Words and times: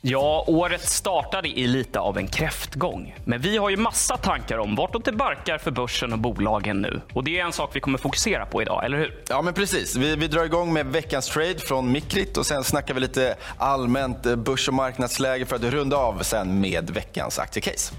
Ja, 0.00 0.44
året 0.46 0.88
startade 0.88 1.48
i 1.48 1.66
lite 1.66 2.00
av 2.00 2.18
en 2.18 2.26
kräftgång. 2.26 3.16
Men 3.24 3.40
vi 3.40 3.56
har 3.56 3.70
ju 3.70 3.76
massa 3.76 4.16
tankar 4.16 4.58
om 4.58 4.74
vartåt 4.74 5.04
det 5.04 5.12
barkar 5.12 5.58
för 5.58 5.70
börsen 5.70 6.12
och 6.12 6.18
bolagen 6.18 6.82
nu. 6.82 7.00
Och 7.12 7.24
det 7.24 7.38
är 7.40 7.44
en 7.44 7.52
sak 7.52 7.70
vi 7.76 7.80
kommer 7.80 7.98
fokusera 7.98 8.46
på 8.46 8.62
idag, 8.62 8.84
eller 8.84 8.98
hur? 8.98 9.22
Ja, 9.28 9.42
men 9.42 9.54
precis. 9.54 9.96
Vi, 9.96 10.16
vi 10.16 10.28
drar 10.28 10.44
igång 10.44 10.72
med 10.72 10.86
veckans 10.86 11.28
trade 11.28 11.58
från 11.58 11.92
Mikrit 11.92 12.36
och 12.36 12.46
sen 12.46 12.64
snackar 12.64 12.94
vi 12.94 13.00
lite 13.00 13.36
allmänt 13.56 14.26
eh, 14.26 14.36
börs 14.36 14.68
och 14.68 14.74
marknadsläge 14.74 15.46
för 15.46 15.56
att 15.56 15.62
runda 15.62 15.96
av 15.96 16.22
sen 16.22 16.60
med 16.60 16.90
veckans 16.90 17.38
aktiecase. 17.38 17.94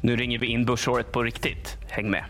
Nu 0.00 0.16
ringer 0.16 0.38
vi 0.38 0.46
in 0.46 0.64
börsåret 0.64 1.12
på 1.12 1.22
riktigt. 1.22 1.76
Häng 1.88 2.10
med. 2.10 2.24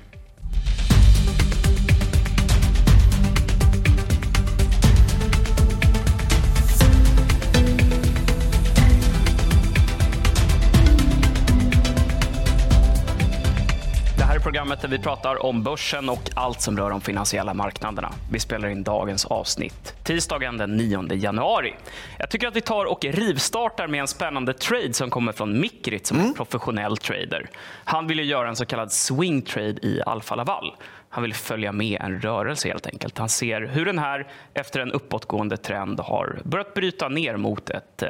Programmet 14.54 14.80
där 14.80 14.88
vi 14.88 14.98
pratar 14.98 15.46
om 15.46 15.62
börsen 15.62 16.08
och 16.08 16.30
allt 16.34 16.60
som 16.60 16.78
rör 16.78 16.90
de 16.90 17.00
finansiella 17.00 17.54
marknaderna. 17.54 18.12
Vi 18.32 18.40
spelar 18.40 18.68
in 18.68 18.82
dagens 18.82 19.24
avsnitt 19.24 19.94
tisdagen 20.04 20.56
den 20.56 20.76
9 20.76 21.14
januari. 21.14 21.74
Jag 22.18 22.30
tycker 22.30 22.48
att 22.48 22.56
vi 22.56 22.60
tar 22.60 22.84
och 22.84 23.04
rivstartar 23.04 23.86
med 23.86 24.00
en 24.00 24.08
spännande 24.08 24.52
trade 24.52 24.92
som 24.92 25.10
kommer 25.10 25.32
från 25.32 25.60
Mikrit 25.60 26.06
som 26.06 26.16
är 26.16 26.22
mm. 26.22 26.34
professionell 26.34 26.96
trader. 26.96 27.50
Han 27.84 28.06
ville 28.06 28.22
göra 28.22 28.48
en 28.48 28.56
så 28.56 28.66
kallad 28.66 28.92
swing 28.92 29.42
trade 29.42 29.86
i 29.86 30.02
Alfa 30.06 30.34
Laval. 30.34 30.74
Han 31.08 31.22
vill 31.22 31.34
följa 31.34 31.72
med 31.72 32.00
en 32.00 32.20
rörelse 32.20 32.68
helt 32.68 32.86
enkelt. 32.86 33.18
Han 33.18 33.28
ser 33.28 33.60
hur 33.60 33.84
den 33.84 33.98
här 33.98 34.26
efter 34.54 34.80
en 34.80 34.92
uppåtgående 34.92 35.56
trend 35.56 36.00
har 36.00 36.38
börjat 36.44 36.74
bryta 36.74 37.08
ner 37.08 37.36
mot 37.36 37.70
ett 37.70 38.02
eh, 38.02 38.08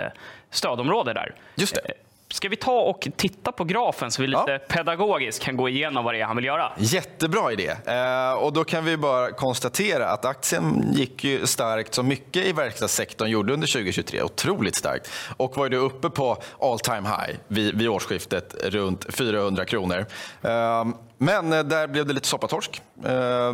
stödområde 0.51 1.13
där. 1.13 1.35
Just 1.55 1.74
det. 1.74 2.04
Ska 2.34 2.48
vi 2.48 2.56
ta 2.56 2.80
och 2.80 3.09
titta 3.16 3.52
på 3.52 3.65
grafen 3.65 4.11
så 4.11 4.23
vi 4.23 4.29
lite 4.29 4.43
ja. 4.46 4.59
pedagogiskt 4.59 5.43
kan 5.43 5.57
gå 5.57 5.68
igenom 5.68 6.04
vad 6.04 6.15
det 6.15 6.21
är 6.21 6.24
han 6.24 6.37
vill 6.37 6.45
göra? 6.45 6.73
Jättebra 6.77 7.52
idé. 7.52 7.77
Eh, 7.87 8.32
och 8.32 8.52
då 8.52 8.65
kan 8.65 8.85
vi 8.85 8.96
bara 8.96 9.30
konstatera 9.30 10.09
att 10.09 10.24
aktien 10.24 10.93
gick 10.93 11.24
ju 11.24 11.46
starkt 11.46 11.95
som 11.95 12.09
mycket 12.09 12.46
i 12.46 12.52
verkstadssektorn 12.52 13.29
gjorde 13.29 13.52
under 13.52 13.66
2023. 13.66 14.23
Otroligt 14.23 14.74
starkt. 14.74 15.10
Och 15.37 15.57
var 15.57 15.71
ju 15.71 15.77
uppe 15.77 16.10
på 16.10 16.37
all 16.60 16.79
time 16.79 17.09
high 17.09 17.38
vid, 17.49 17.79
vid 17.79 17.88
årsskiftet 17.88 18.55
runt 18.65 19.15
400 19.15 19.65
kronor. 19.65 20.07
Eh, 20.43 20.85
men 21.18 21.52
eh, 21.52 21.62
där 21.62 21.87
blev 21.87 22.07
det 22.07 22.12
lite 22.12 22.29
soppatorsk. 22.29 22.82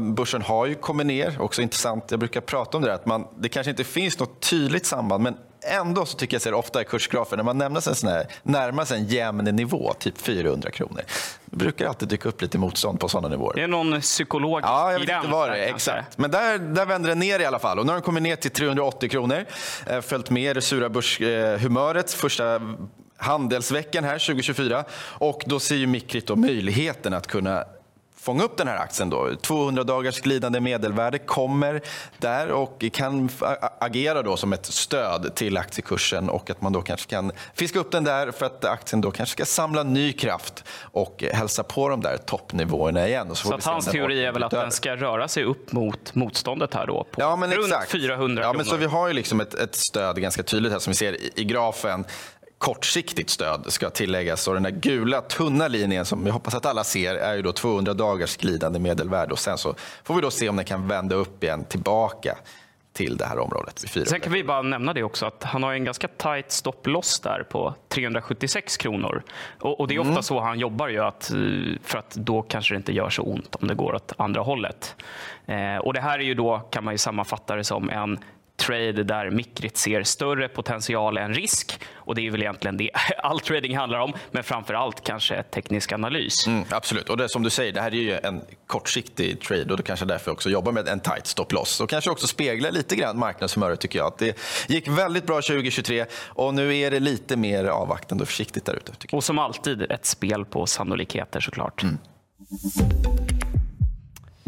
Börsen 0.01 0.43
har 0.43 0.67
ju 0.67 0.75
kommit 0.75 1.07
ner. 1.07 1.41
Också 1.41 1.63
intressant, 1.63 2.05
jag 2.11 2.21
brukar 2.21 2.41
prata 2.41 2.77
om 2.77 2.83
det 2.83 2.95
att 2.95 3.07
man, 3.07 3.27
det 3.39 3.49
kanske 3.49 3.71
inte 3.71 3.85
finns 3.85 4.19
något 4.19 4.41
tydligt 4.41 4.87
samband 4.87 5.23
men 5.23 5.37
ändå 5.63 6.07
så 6.07 6.17
tycker 6.17 6.35
jag 6.35 6.43
ser 6.43 6.55
ofta 6.55 6.83
i 6.83 6.85
kursgrafer 6.85 7.37
när 7.37 7.45
man 7.45 7.59
närmar 7.59 7.81
sig 7.81 7.91
en, 7.91 7.97
sån 7.97 8.09
här, 8.09 8.27
närmar 8.43 8.85
sig 8.85 8.99
en 8.99 9.07
jämn 9.07 9.45
nivå, 9.45 9.95
typ 9.99 10.19
400 10.19 10.71
kronor. 10.71 11.03
Det 11.45 11.57
brukar 11.57 11.87
alltid 11.87 12.09
dyka 12.09 12.29
upp 12.29 12.43
lite 12.43 12.59
motstånd 12.59 13.01
på 13.01 13.09
sådana 13.09 13.29
nivåer. 13.29 13.55
Det 13.55 13.63
är 13.63 13.69
någon 13.69 14.01
psykolog 14.01 14.61
ja, 14.63 14.93
jag 14.93 15.01
vet 15.01 15.09
inte 15.09 15.29
vad 15.29 15.51
det 15.51 15.65
är. 15.65 15.75
Exakt. 15.75 16.19
Men 16.19 16.31
där, 16.31 16.59
där 16.59 16.87
vänder 16.87 17.09
den 17.09 17.19
ner 17.19 17.41
i 17.41 17.45
alla 17.45 17.59
fall. 17.59 17.79
Och 17.79 17.87
nu 17.87 17.91
har 17.91 17.97
den 17.97 18.03
kommit 18.03 18.23
ner 18.23 18.37
till 18.37 18.51
380 18.51 19.09
kronor. 19.09 19.45
Eh, 19.87 20.01
följt 20.01 20.31
med 20.31 20.57
det 20.57 20.61
sura 20.61 20.89
börshumöret 20.89 22.13
första 22.13 22.61
handelsveckan 23.17 24.05
här 24.05 24.19
2024. 24.19 24.85
Och 25.01 25.43
då 25.47 25.61
ser 25.61 25.77
ju 25.77 25.87
Mikrit 25.87 26.39
möjligheten 26.39 27.15
att 27.15 27.27
kunna 27.27 27.65
fånga 28.21 28.45
upp 28.45 28.57
den 28.57 28.69
här 28.69 28.77
aktien. 28.77 29.11
Då. 29.11 29.37
200 29.43 29.85
dagars 29.85 30.21
glidande 30.21 30.61
medelvärde 30.61 31.19
kommer 31.19 31.81
där 32.19 32.51
och 32.51 32.85
kan 32.93 33.29
agera 33.79 34.23
då 34.23 34.37
som 34.37 34.53
ett 34.53 34.67
stöd 34.67 35.35
till 35.35 35.57
aktiekursen 35.57 36.29
och 36.29 36.51
att 36.51 36.63
man 36.63 36.73
då 36.73 36.83
kanske 36.83 37.11
kan 37.11 37.33
fiska 37.55 37.79
upp 37.79 37.93
den 37.93 38.05
där 38.05 38.31
för 38.31 38.47
att 38.47 38.65
aktien 38.65 39.01
då 39.01 39.11
kanske 39.11 39.33
ska 39.33 39.45
samla 39.45 39.83
ny 39.83 40.13
kraft 40.13 40.65
och 40.81 41.25
hälsa 41.33 41.63
på 41.63 41.89
de 41.89 42.01
där 42.01 42.17
toppnivåerna 42.17 43.09
igen. 43.09 43.29
så, 43.29 43.49
så 43.49 43.55
att 43.55 43.65
hans 43.65 43.87
teori 43.87 44.25
är 44.25 44.33
väl 44.33 44.43
att 44.43 44.51
den 44.51 44.71
ska 44.71 44.97
röra 44.97 45.29
sig 45.29 45.45
upp 45.45 45.73
mot 45.73 46.15
motståndet 46.15 46.75
här 46.75 46.87
då 46.87 47.05
på 47.05 47.21
ja, 47.21 47.37
men 47.37 47.53
runt 47.53 47.67
exakt. 47.67 47.91
400 47.91 48.43
ja, 48.43 48.53
men 48.53 48.65
Så 48.65 48.77
vi 48.77 48.87
har 48.87 49.09
ju 49.09 49.15
liksom 49.15 49.41
ett, 49.41 49.55
ett 49.55 49.75
stöd 49.75 50.21
ganska 50.21 50.43
tydligt 50.43 50.73
här 50.73 50.79
som 50.79 50.91
vi 50.91 50.95
ser 50.95 51.13
i, 51.13 51.33
i 51.35 51.45
grafen 51.45 52.05
kortsiktigt 52.61 53.31
stöd 53.31 53.65
ska 53.69 53.91
tilläggas. 53.91 54.49
Och 54.49 54.55
den 54.55 54.63
där 54.63 54.71
gula 54.71 55.21
tunna 55.21 55.69
linjen 55.69 56.05
som 56.05 56.25
vi 56.25 56.31
hoppas 56.31 56.55
att 56.55 56.67
alla 56.67 56.85
ser 56.85 57.15
är 57.15 57.35
ju 57.35 57.43
då 57.43 57.53
200 57.53 57.95
dagars 57.95 58.37
glidande 58.37 58.79
medelvärde. 58.79 59.33
Och 59.33 59.39
sen 59.39 59.59
så 59.59 59.75
får 60.05 60.15
vi 60.15 60.21
då 60.21 60.31
se 60.31 60.49
om 60.49 60.57
den 60.57 60.65
kan 60.65 60.89
vända 60.89 61.15
upp 61.15 61.45
igen 61.45 61.65
tillbaka 61.65 62.37
till 62.93 63.17
det 63.17 63.25
här 63.25 63.39
området. 63.39 63.79
Sen 63.79 64.21
kan 64.21 64.33
vi 64.33 64.45
bara 64.45 64.63
nämna 64.63 64.93
det 64.93 65.03
också 65.03 65.27
att 65.27 65.45
han 65.45 65.63
har 65.63 65.73
en 65.73 65.85
ganska 65.85 66.09
tight 66.09 66.53
stopploss 66.53 67.21
där 67.21 67.47
på 67.51 67.75
376 67.89 68.77
kronor. 68.77 69.23
Och, 69.61 69.81
och 69.81 69.89
det 69.89 69.95
är 69.95 69.99
ofta 69.99 70.11
mm. 70.11 70.23
så 70.23 70.41
han 70.41 70.59
jobbar 70.59 70.89
ju 70.89 70.99
att, 70.99 71.33
för 71.83 71.99
att 71.99 72.11
då 72.11 72.43
kanske 72.43 72.75
det 72.75 72.77
inte 72.77 72.93
gör 72.93 73.11
så 73.11 73.23
ont 73.23 73.55
om 73.55 73.69
det 73.69 73.75
går 73.75 73.95
åt 73.95 74.13
andra 74.17 74.41
hållet. 74.41 74.97
Eh, 75.47 75.77
och 75.77 75.95
det 75.95 76.01
här 76.01 76.19
är 76.19 76.23
ju 76.23 76.35
då 76.35 76.59
kan 76.59 76.85
man 76.85 76.95
ju 76.95 76.99
sammanfatta 76.99 77.57
det 77.57 77.65
som 77.65 77.91
en 77.91 78.19
trade 78.61 79.05
där 79.05 79.31
Mikrit 79.31 79.77
ser 79.77 80.03
större 80.03 80.49
potential 80.49 81.19
än 81.19 81.35
risk. 81.35 81.81
Och 81.95 82.15
Det 82.15 82.27
är 82.27 82.31
väl 82.31 82.43
egentligen 82.43 82.77
det 82.77 82.91
all 83.19 83.41
trading 83.41 83.77
handlar 83.77 83.99
om, 83.99 84.13
men 84.31 84.45
framför 84.45 84.75
allt 84.75 85.05
kanske 85.05 85.43
teknisk 85.43 85.93
analys. 85.93 86.47
Mm, 86.47 86.65
absolut. 86.71 87.09
Och 87.09 87.17
det, 87.17 87.29
som 87.29 87.43
du 87.43 87.51
säger, 87.51 87.73
det 87.73 87.81
här 87.81 87.91
är 87.91 87.97
ju 87.97 88.19
en 88.23 88.41
kortsiktig 88.67 89.41
trade 89.41 89.71
och 89.71 89.77
det 89.77 89.83
kanske 89.83 90.07
därför 90.07 90.31
också 90.31 90.51
jobbar 90.51 90.73
med 90.73 90.89
en 90.89 91.01
tight 91.01 91.27
stop 91.27 91.47
loss. 91.51 91.81
Och 91.81 91.91
kanske 91.91 92.11
också 92.11 92.27
speglar 92.27 92.71
lite 92.71 92.97
grann 92.97 93.19
marknadshumöret 93.19 93.81
tycker 93.81 93.99
jag. 93.99 94.07
Att 94.07 94.19
det 94.19 94.39
gick 94.69 94.89
väldigt 94.89 95.27
bra 95.27 95.37
2023 95.37 96.07
och 96.27 96.55
nu 96.55 96.77
är 96.79 96.91
det 96.91 97.01
lite 97.01 97.37
mer 97.37 97.65
avvaktande 97.65 98.23
och 98.23 98.29
försiktigt 98.29 98.65
där 98.65 98.75
ute. 98.75 98.93
Och 99.17 99.25
som 99.25 99.39
alltid 99.39 99.83
ett 99.83 100.07
spel 100.07 100.45
på 100.45 100.67
sannolikheter 100.67 101.41
såklart. 101.41 101.83
Mm. 101.83 101.99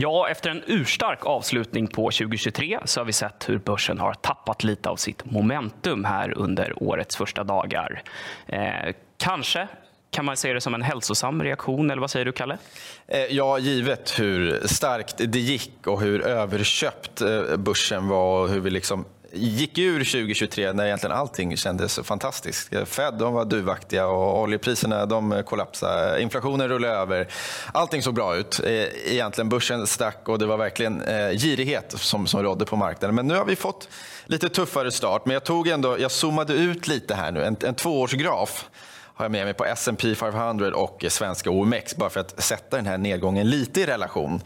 Ja, 0.02 0.28
efter 0.28 0.50
en 0.50 0.62
urstark 0.66 1.26
avslutning 1.26 1.86
på 1.86 2.10
2023 2.10 2.78
så 2.84 3.00
har 3.00 3.04
vi 3.04 3.12
sett 3.12 3.48
hur 3.48 3.58
börsen 3.58 3.98
har 3.98 4.14
tappat 4.14 4.64
lite 4.64 4.88
av 4.88 4.96
sitt 4.96 5.24
momentum 5.24 6.04
här 6.04 6.38
under 6.38 6.82
årets 6.82 7.16
första 7.16 7.44
dagar. 7.44 8.02
Eh, 8.46 8.94
kanske 9.16 9.68
kan 10.10 10.24
man 10.24 10.36
se 10.36 10.52
det 10.52 10.60
som 10.60 10.74
en 10.74 10.82
hälsosam 10.82 11.42
reaktion, 11.42 11.90
eller 11.90 12.00
vad 12.00 12.10
säger 12.10 12.24
du, 12.24 12.32
Kalle? 12.32 12.58
Eh, 13.06 13.20
ja, 13.20 13.58
givet 13.58 14.20
hur 14.20 14.66
starkt 14.66 15.14
det 15.18 15.38
gick 15.38 15.86
och 15.86 16.00
hur 16.00 16.22
överköpt 16.22 17.20
eh, 17.20 17.56
börsen 17.56 18.08
var 18.08 18.42
och 18.42 18.48
hur 18.48 18.60
vi 18.60 18.70
liksom 18.70 19.04
gick 19.32 19.78
ur 19.78 19.98
2023 19.98 20.72
när 20.72 20.84
egentligen 20.86 21.16
allting 21.16 21.56
kändes 21.56 21.98
fantastiskt. 22.02 22.70
Fed 22.84 23.14
de 23.14 23.32
var 23.32 23.44
duvaktiga 23.44 24.06
och 24.06 24.40
oljepriserna 24.40 25.06
de 25.06 25.42
kollapsade. 25.46 26.22
Inflationen 26.22 26.68
rullade 26.68 26.94
över. 26.94 27.28
Allting 27.72 28.02
såg 28.02 28.14
bra 28.14 28.36
ut. 28.36 28.60
Eh, 28.64 29.12
egentligen 29.12 29.48
börsen 29.48 29.86
stack 29.86 30.28
och 30.28 30.38
det 30.38 30.46
var 30.46 30.56
verkligen 30.56 31.02
eh, 31.02 31.30
girighet 31.30 31.94
som, 31.96 32.26
som 32.26 32.42
rådde 32.42 32.64
på 32.64 32.76
marknaden. 32.76 33.14
Men 33.14 33.26
nu 33.26 33.34
har 33.34 33.44
vi 33.44 33.56
fått 33.56 33.88
lite 34.24 34.48
tuffare 34.48 34.92
start. 34.92 35.26
Men 35.26 35.34
jag 35.34 35.44
tog 35.44 35.68
ändå, 35.68 36.00
jag 36.00 36.10
zoomade 36.10 36.52
ut 36.52 36.88
lite 36.88 37.14
här 37.14 37.32
nu, 37.32 37.44
en, 37.44 37.56
en 37.60 37.74
tvåårsgraf 37.74 38.68
har 39.14 39.24
jag 39.24 39.32
med 39.32 39.44
mig 39.44 39.54
på 39.54 39.64
S&P 39.64 40.14
500 40.14 40.76
och 40.76 41.04
svenska 41.08 41.50
OMX 41.50 41.96
bara 41.96 42.10
för 42.10 42.20
att 42.20 42.42
sätta 42.42 42.76
den 42.76 42.86
här 42.86 42.98
nedgången 42.98 43.50
lite 43.50 43.80
i 43.80 43.86
relation. 43.86 44.40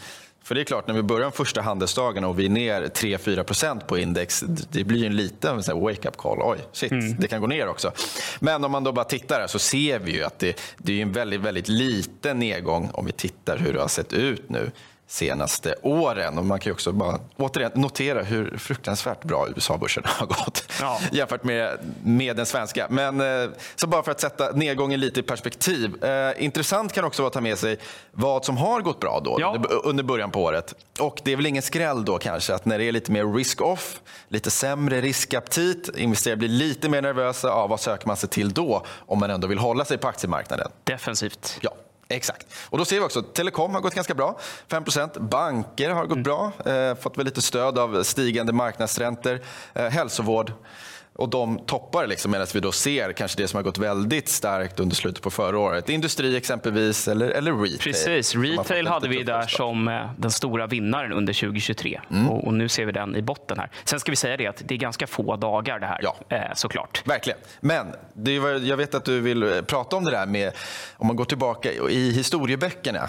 För 0.47 0.55
det 0.55 0.61
är 0.61 0.65
klart, 0.65 0.87
när 0.87 0.95
vi 0.95 1.03
börjar 1.03 1.23
de 1.23 1.33
första 1.33 1.61
handelsdagen 1.63 2.25
och 2.25 2.39
vi 2.39 2.45
är 2.45 2.51
ner 2.51 2.83
3-4% 2.83 3.81
på 3.87 3.99
index, 3.99 4.45
det 4.71 4.85
blir 4.85 5.07
en 5.07 5.17
liten 5.17 5.57
wake-up 5.57 6.17
call. 6.17 6.39
Oj, 6.43 6.59
shit, 6.73 6.93
mm. 6.93 7.17
det 7.19 7.29
kan 7.29 7.41
gå 7.41 7.47
ner 7.47 7.69
också. 7.69 7.93
Men 8.41 8.65
om 8.65 8.73
man 8.73 8.85
då 8.85 8.93
bara 8.93 9.05
tittar 9.05 9.41
här 9.41 9.47
så 9.47 9.59
ser 9.59 9.99
vi 9.99 10.13
ju 10.13 10.23
att 10.25 10.39
det, 10.39 10.61
det 10.79 10.99
är 10.99 11.03
en 11.03 11.13
väldigt, 11.13 11.41
väldigt 11.41 11.69
liten 11.69 12.39
nedgång 12.39 12.91
om 12.93 13.07
vi 13.07 13.13
tittar 13.13 13.59
hur 13.59 13.73
det 13.73 13.81
har 13.81 13.89
sett 13.89 14.13
ut 14.13 14.49
nu 14.49 14.71
senaste 15.07 15.75
åren. 15.83 16.39
Och 16.39 16.45
man 16.45 16.61
kan 16.61 16.73
också 16.73 16.93
bara 16.93 17.21
återigen 17.37 17.73
notera 17.75 18.23
hur 18.23 18.59
fruktansvärt 18.59 19.25
bra 19.25 19.49
USA-börsen 19.57 20.03
har 20.07 20.27
gått 20.27 20.65
ja. 20.81 21.01
jämfört 21.13 21.45
med, 21.45 21.79
med 22.03 22.37
den 22.37 22.47
svenska. 22.47 22.87
Men 22.91 23.21
eh, 23.21 23.51
så 23.77 23.87
bara 23.87 24.03
för 24.03 24.11
att 24.11 24.21
sätta 24.21 24.51
nedgången 24.51 25.01
lite 25.01 25.21
i 25.21 25.23
perspektiv. 25.23 26.05
Eh, 26.05 26.45
intressant 26.45 26.93
kan 26.93 27.05
också 27.05 27.23
vara 27.23 27.27
att 27.27 27.33
ta 27.33 27.41
med 27.41 27.59
sig 27.59 27.79
vad 28.13 28.45
som 28.45 28.57
har 28.57 28.81
gått 28.81 29.01
bra 29.01 29.21
då 29.25 29.37
ja. 29.41 29.57
under 29.85 30.05
början 30.05 30.31
på 30.31 30.43
året. 30.43 30.75
Och 31.01 31.21
det 31.25 31.33
är 31.33 31.37
väl 31.37 31.47
ingen 31.47 31.63
skräll 31.63 32.05
då 32.05 32.19
kanske 32.19 32.55
att 32.55 32.65
när 32.65 32.79
det 32.79 32.85
är 32.85 32.93
lite 32.93 33.13
mer 33.13 33.25
risk-off, 33.35 34.01
lite 34.29 34.51
sämre 34.51 35.01
riskaptit, 35.01 35.91
investerare 35.97 36.37
blir 36.37 36.49
lite 36.49 36.89
mer 36.89 37.03
nervösa. 37.03 37.49
Ja, 37.49 37.67
vad 37.67 37.81
söker 37.81 38.07
man 38.07 38.17
sig 38.17 38.29
till 38.29 38.53
då 38.53 38.83
om 38.99 39.19
man 39.19 39.31
ändå 39.31 39.47
vill 39.47 39.59
hålla 39.59 39.85
sig 39.85 39.99
på 39.99 40.09
aktiemarknaden? 40.09 40.71
Defensivt. 40.85 41.59
Ja. 41.61 41.71
Exakt. 42.09 42.47
Och 42.65 42.79
då 42.79 42.85
ser 42.85 42.97
vi 42.97 43.07
också 43.07 43.19
att 43.19 43.35
telekom 43.35 43.75
har 43.75 43.81
gått 43.81 43.95
ganska 43.95 44.15
bra. 44.15 44.39
5% 44.69 45.21
Banker 45.21 45.91
har 45.91 46.03
gått 46.03 46.13
mm. 46.13 46.23
bra. 46.23 46.53
Eh, 46.67 46.95
fått 46.95 47.19
väl 47.19 47.25
lite 47.25 47.43
stöd 47.43 47.79
av 47.79 48.03
stigande 48.03 48.53
marknadsräntor. 48.53 49.41
Eh, 49.75 49.89
hälsovård 49.89 50.53
Och 51.19 51.29
de 51.29 51.59
toppar 51.59 52.07
liksom, 52.07 52.31
medan 52.31 52.47
vi 52.55 52.61
då 52.61 52.73
ser 52.73 53.13
kanske 53.13 53.43
det 53.43 53.49
som 53.49 53.57
har 53.57 53.63
gått 53.63 53.79
väldigt 53.79 54.29
starkt 54.29 54.81
under 54.81 54.97
slutet 54.97 55.23
på 55.23 55.31
förra 55.31 55.59
året. 55.59 55.89
Industri 55.89 56.37
exempelvis, 56.37 57.09
eller, 57.09 57.29
eller 57.29 57.53
retail. 57.53 57.79
Precis, 57.79 58.35
retail 58.35 58.87
hade 58.87 59.09
vi 59.09 59.23
där 59.23 59.43
som 59.43 59.89
eh, 59.89 60.11
den 60.19 60.31
stora 60.31 60.67
vinnaren 60.67 61.13
under 61.13 61.33
2023. 61.33 62.01
Mm. 62.11 62.29
Och, 62.29 62.47
och, 62.47 62.55
nu 62.55 62.69
ser 62.69 62.87
vi 62.87 62.93
den 62.93 63.17
i 63.17 63.23
botten 63.23 63.59
här. 63.59 63.71
Sen 63.85 64.01
ska 64.01 64.13
vi 64.13 64.17
säga 64.17 64.37
det 64.37 64.47
att 64.47 64.63
det 64.65 64.75
är 64.75 64.79
ganska 64.79 65.07
få 65.07 65.37
dagar 65.37 65.79
det 65.79 65.87
här, 65.87 66.01
ja. 66.03 66.17
eh, 66.29 66.55
såklart. 66.55 67.03
Verkligen. 67.07 67.39
Men 67.61 67.87
det 68.13 68.39
var, 68.39 68.51
jag 68.51 68.77
vet 68.77 68.95
att 68.95 69.05
du 69.05 69.21
vill 69.21 69.43
eh, 69.43 69.63
prata 69.63 69.97
om 69.97 70.05
det 70.05 70.11
där 70.11 70.27
med, 70.27 70.53
om 70.97 71.07
man 71.07 71.17
går 71.17 71.25
tillbaka 71.25 71.73
i 71.73 72.11
historieböckerna, 72.11 73.09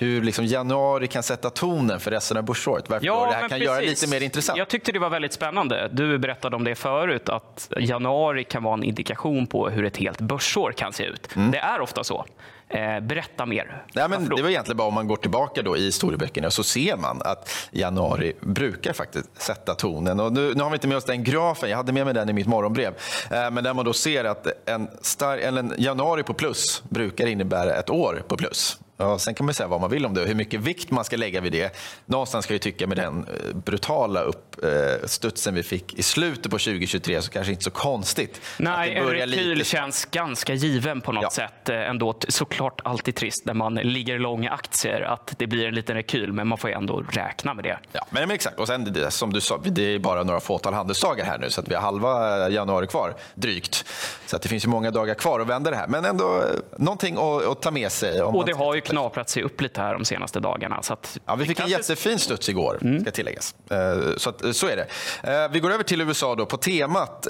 hur 0.00 0.22
liksom 0.22 0.46
januari 0.46 1.06
kan 1.06 1.22
sätta 1.22 1.50
tonen 1.50 2.00
för 2.00 2.10
resten 2.10 2.36
av 2.36 2.44
börsåret. 2.44 2.90
Varför 2.90 3.06
ja, 3.06 3.26
det 3.26 3.32
här 3.32 3.40
kan 3.40 3.48
precis. 3.48 3.64
göra 3.64 3.80
lite 3.80 4.06
mer 4.06 4.20
intressant. 4.20 4.58
Jag 4.58 4.68
tyckte 4.68 4.92
det 4.92 4.98
var 4.98 5.10
väldigt 5.10 5.32
spännande. 5.32 5.88
Du 5.92 6.18
berättade 6.18 6.56
om 6.56 6.64
det 6.64 6.74
förut, 6.74 7.28
att 7.28 7.72
januari 7.78 8.44
kan 8.44 8.62
vara 8.62 8.74
en 8.74 8.82
indikation 8.82 9.46
på 9.46 9.68
hur 9.68 9.84
ett 9.84 9.96
helt 9.96 10.20
börsår 10.20 10.72
kan 10.72 10.92
se 10.92 11.04
ut. 11.04 11.36
Mm. 11.36 11.50
Det 11.50 11.58
är 11.58 11.80
ofta 11.80 12.04
så. 12.04 12.24
Eh, 12.68 13.00
berätta 13.00 13.46
mer. 13.46 13.84
Nej, 13.94 14.08
men 14.08 14.28
det 14.28 14.42
var 14.42 14.48
egentligen 14.48 14.76
bara 14.76 14.88
om 14.88 14.94
man 14.94 15.08
går 15.08 15.16
tillbaka 15.16 15.62
då 15.62 15.76
i 15.76 15.84
historieböckerna 15.84 16.50
så 16.50 16.62
ser 16.62 16.96
man 16.96 17.22
att 17.24 17.68
januari 17.70 18.32
brukar 18.40 18.92
faktiskt 18.92 19.42
sätta 19.42 19.74
tonen. 19.74 20.20
Och 20.20 20.32
nu, 20.32 20.54
nu 20.54 20.62
har 20.62 20.70
vi 20.70 20.74
inte 20.74 20.88
med 20.88 20.96
oss 20.96 21.04
den 21.04 21.24
grafen, 21.24 21.70
jag 21.70 21.76
hade 21.76 21.92
med 21.92 22.04
mig 22.04 22.14
den 22.14 22.28
i 22.28 22.32
mitt 22.32 22.46
morgonbrev. 22.46 22.94
Eh, 23.30 23.50
men 23.50 23.64
där 23.64 23.74
man 23.74 23.84
då 23.84 23.92
ser 23.92 24.24
att 24.24 24.68
en, 24.68 24.88
star, 25.02 25.38
en 25.38 25.74
januari 25.78 26.22
på 26.22 26.34
plus 26.34 26.82
brukar 26.88 27.26
innebära 27.26 27.74
ett 27.74 27.90
år 27.90 28.22
på 28.28 28.36
plus. 28.36 28.78
Ja, 29.00 29.18
sen 29.18 29.34
kan 29.34 29.46
man 29.46 29.54
säga 29.54 29.66
vad 29.68 29.80
man 29.80 29.90
vill 29.90 30.06
om 30.06 30.14
det 30.14 30.20
och 30.20 30.26
hur 30.26 30.34
mycket 30.34 30.60
vikt 30.60 30.90
man 30.90 31.04
ska 31.04 31.16
lägga 31.16 31.40
vid 31.40 31.52
det. 31.52 31.76
Någonstans 32.06 32.44
ska 32.44 32.54
jag 32.54 32.60
tycka 32.60 32.86
med 32.86 32.96
den 32.96 33.18
eh, 33.18 33.56
brutala 33.56 34.20
uppstudsen 34.20 35.54
vi 35.54 35.62
fick 35.62 35.94
i 35.94 36.02
slutet 36.02 36.42
på 36.42 36.58
2023 36.58 37.22
så 37.22 37.30
kanske 37.30 37.52
inte 37.52 37.64
så 37.64 37.70
konstigt. 37.70 38.40
Nej, 38.58 38.94
en 38.94 39.06
rekyl 39.06 39.48
lite... 39.48 39.70
känns 39.70 40.04
ganska 40.04 40.54
given 40.54 41.00
på 41.00 41.12
något 41.12 41.22
ja. 41.22 41.30
sätt 41.30 41.68
eh, 41.68 41.90
ändå. 41.90 42.14
Såklart 42.28 42.80
alltid 42.84 43.14
trist 43.14 43.44
när 43.44 43.54
man 43.54 43.74
ligger 43.74 44.18
långa 44.18 44.50
aktier 44.50 45.00
att 45.00 45.34
det 45.38 45.46
blir 45.46 45.66
en 45.66 45.74
liten 45.74 45.96
rekyl, 45.96 46.32
men 46.32 46.48
man 46.48 46.58
får 46.58 46.70
ändå 46.70 47.04
räkna 47.10 47.54
med 47.54 47.64
det. 47.64 47.78
Ja, 47.92 48.06
men, 48.10 48.28
men 48.28 48.34
exakt. 48.34 48.58
Och 48.58 48.66
sen 48.66 48.92
det, 48.92 49.10
som 49.10 49.32
du 49.32 49.40
sa, 49.40 49.60
det 49.64 49.82
är 49.82 49.98
bara 49.98 50.22
några 50.22 50.40
fåtal 50.40 50.74
handelsdagar 50.74 51.24
här 51.24 51.38
nu 51.38 51.50
så 51.50 51.60
att 51.60 51.68
vi 51.68 51.74
har 51.74 51.82
halva 51.82 52.48
januari 52.48 52.86
kvar, 52.86 53.14
drygt. 53.34 53.84
Så 54.30 54.36
att 54.36 54.42
det 54.42 54.48
finns 54.48 54.64
ju 54.64 54.68
många 54.68 54.90
dagar 54.90 55.14
kvar 55.14 55.40
att 55.40 55.46
vända 55.46 55.70
det 55.70 55.76
här. 55.76 55.86
Men 55.86 56.04
ändå 56.04 56.36
eh, 56.36 56.44
någonting 56.76 57.16
att, 57.16 57.46
att 57.46 57.62
ta 57.62 57.70
med 57.70 57.92
sig. 57.92 58.22
och 58.22 58.46
det 58.46 58.52
har 58.52 58.74
ju 58.74 58.80
knaprat 58.80 59.28
sig 59.28 59.42
upp 59.42 59.60
lite 59.60 59.80
här 59.80 59.94
de 59.94 60.04
senaste 60.04 60.40
dagarna. 60.40 60.82
Så 60.82 60.96
ja, 61.26 61.34
vi 61.34 61.44
fick 61.44 61.56
kanske... 61.56 61.74
en 61.74 61.78
jättefin 61.78 62.18
studs 62.18 62.48
igår, 62.48 62.78
mm. 62.82 63.00
ska 63.00 63.10
tilläggas. 63.10 63.54
Eh, 63.70 63.76
så, 64.16 64.30
att, 64.30 64.56
så 64.56 64.66
är 64.66 64.76
det. 64.76 64.86
Eh, 65.32 65.50
vi 65.50 65.60
går 65.60 65.70
över 65.70 65.84
till 65.84 66.00
USA 66.00 66.34
då 66.34 66.46
på 66.46 66.56
temat 66.56 67.26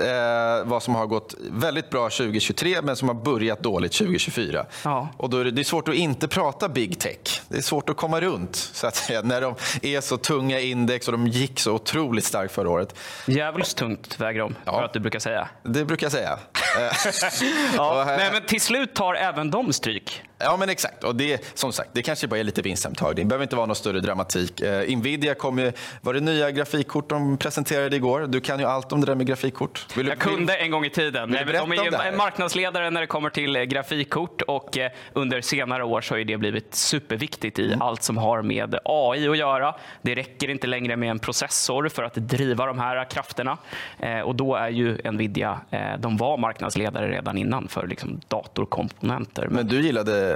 vad 0.64 0.82
som 0.82 0.94
har 0.94 1.06
gått 1.06 1.34
väldigt 1.50 1.90
bra 1.90 2.10
2023 2.10 2.82
men 2.82 2.96
som 2.96 3.08
har 3.08 3.14
börjat 3.14 3.62
dåligt 3.62 3.92
2024. 3.92 4.66
Ja. 4.84 5.08
Och 5.16 5.30
då 5.30 5.36
är 5.36 5.44
det, 5.44 5.50
det 5.50 5.62
är 5.62 5.64
svårt 5.64 5.88
att 5.88 5.94
inte 5.94 6.28
prata 6.28 6.68
big 6.68 6.98
tech. 6.98 7.42
Det 7.48 7.56
är 7.58 7.62
svårt 7.62 7.90
att 7.90 7.96
komma 7.96 8.20
runt 8.20 8.56
så 8.56 8.86
att 8.86 8.96
säga, 8.96 9.22
när 9.22 9.40
de 9.40 9.54
är 9.82 10.00
så 10.00 10.16
tunga 10.16 10.60
index 10.60 11.08
och 11.08 11.12
de 11.12 11.26
gick 11.26 11.60
så 11.60 11.72
otroligt 11.72 12.24
starkt 12.24 12.54
förra 12.54 12.70
året. 12.70 12.94
Djävulskt 13.26 13.78
tungt 13.78 14.20
väger 14.20 14.40
de, 14.40 14.54
ja. 14.64 14.72
för 14.72 14.82
att 14.82 14.92
du 14.92 15.00
brukar 15.00 15.18
säga. 15.18 15.48
Det 15.62 15.84
brukar 15.84 16.04
jag 16.04 16.12
säga. 16.12 16.38
ja, 17.76 18.04
nej, 18.06 18.32
men 18.32 18.42
till 18.42 18.60
slut 18.60 18.94
tar 18.94 19.14
även 19.14 19.50
de 19.50 19.72
stryk. 19.72 20.22
Ja, 20.40 20.56
men 20.56 20.68
exakt. 20.68 21.04
Och 21.04 21.16
det, 21.16 21.44
som 21.54 21.72
sagt, 21.72 21.90
det 21.92 22.02
kanske 22.02 22.26
bara 22.26 22.40
är 22.40 22.44
lite 22.44 22.62
vinsthemtagning. 22.62 23.24
Det 23.24 23.28
behöver 23.28 23.42
inte 23.42 23.56
vara 23.56 23.66
någon 23.66 23.76
större 23.76 24.00
dramatik. 24.00 24.62
Uh, 24.62 24.96
Nvidia 24.96 25.34
kom 25.34 25.58
ju, 25.58 25.72
var 26.00 26.14
det 26.14 26.20
nya 26.20 26.50
grafikkort 26.50 27.08
de 27.08 27.36
presenterade 27.36 27.96
igår? 27.96 28.26
Du 28.26 28.40
kan 28.40 28.58
ju 28.58 28.64
allt 28.64 28.92
om 28.92 29.00
det 29.00 29.06
där 29.06 29.14
med 29.14 29.26
grafikkort. 29.26 29.86
Vill 29.96 30.06
jag 30.06 30.18
kunde 30.18 30.56
en 30.56 30.70
gång 30.70 30.84
i 30.84 30.90
tiden. 30.90 31.30
Nej, 31.30 31.44
de 31.44 31.72
är 31.72 32.16
marknadsledare 32.16 32.90
när 32.90 33.00
det 33.00 33.06
kommer 33.06 33.30
till 33.30 33.56
eh, 33.56 33.62
grafikkort 33.62 34.42
och 34.42 34.76
uh, 34.76 34.82
under 35.12 35.40
senare 35.40 35.84
år 35.84 36.00
så 36.00 36.14
har 36.14 36.24
det 36.24 36.36
blivit 36.36 36.74
superviktigt 36.74 37.58
i 37.58 37.66
mm. 37.66 37.82
allt 37.82 38.02
som 38.02 38.16
har 38.16 38.42
med 38.42 38.78
AI 38.84 39.28
att 39.28 39.38
göra. 39.38 39.74
Det 40.02 40.14
räcker 40.14 40.50
inte 40.50 40.66
längre 40.66 40.96
med 40.96 41.10
en 41.10 41.18
processor 41.18 41.88
för 41.88 42.02
att 42.02 42.14
driva 42.14 42.66
de 42.66 42.78
här 42.78 43.04
krafterna 43.04 43.58
uh, 44.04 44.20
och 44.20 44.34
då 44.34 44.54
är 44.54 44.68
ju 44.68 45.10
Nvidia, 45.10 45.60
de 45.98 46.16
var 46.16 46.36
marknadsledare 46.36 47.10
redan 47.10 47.38
innan 47.38 47.68
för 47.68 47.86
liksom, 47.86 48.20
datorkomponenter. 48.28 49.48
Men 49.48 49.66
du 49.66 49.80
gillade 49.80 50.29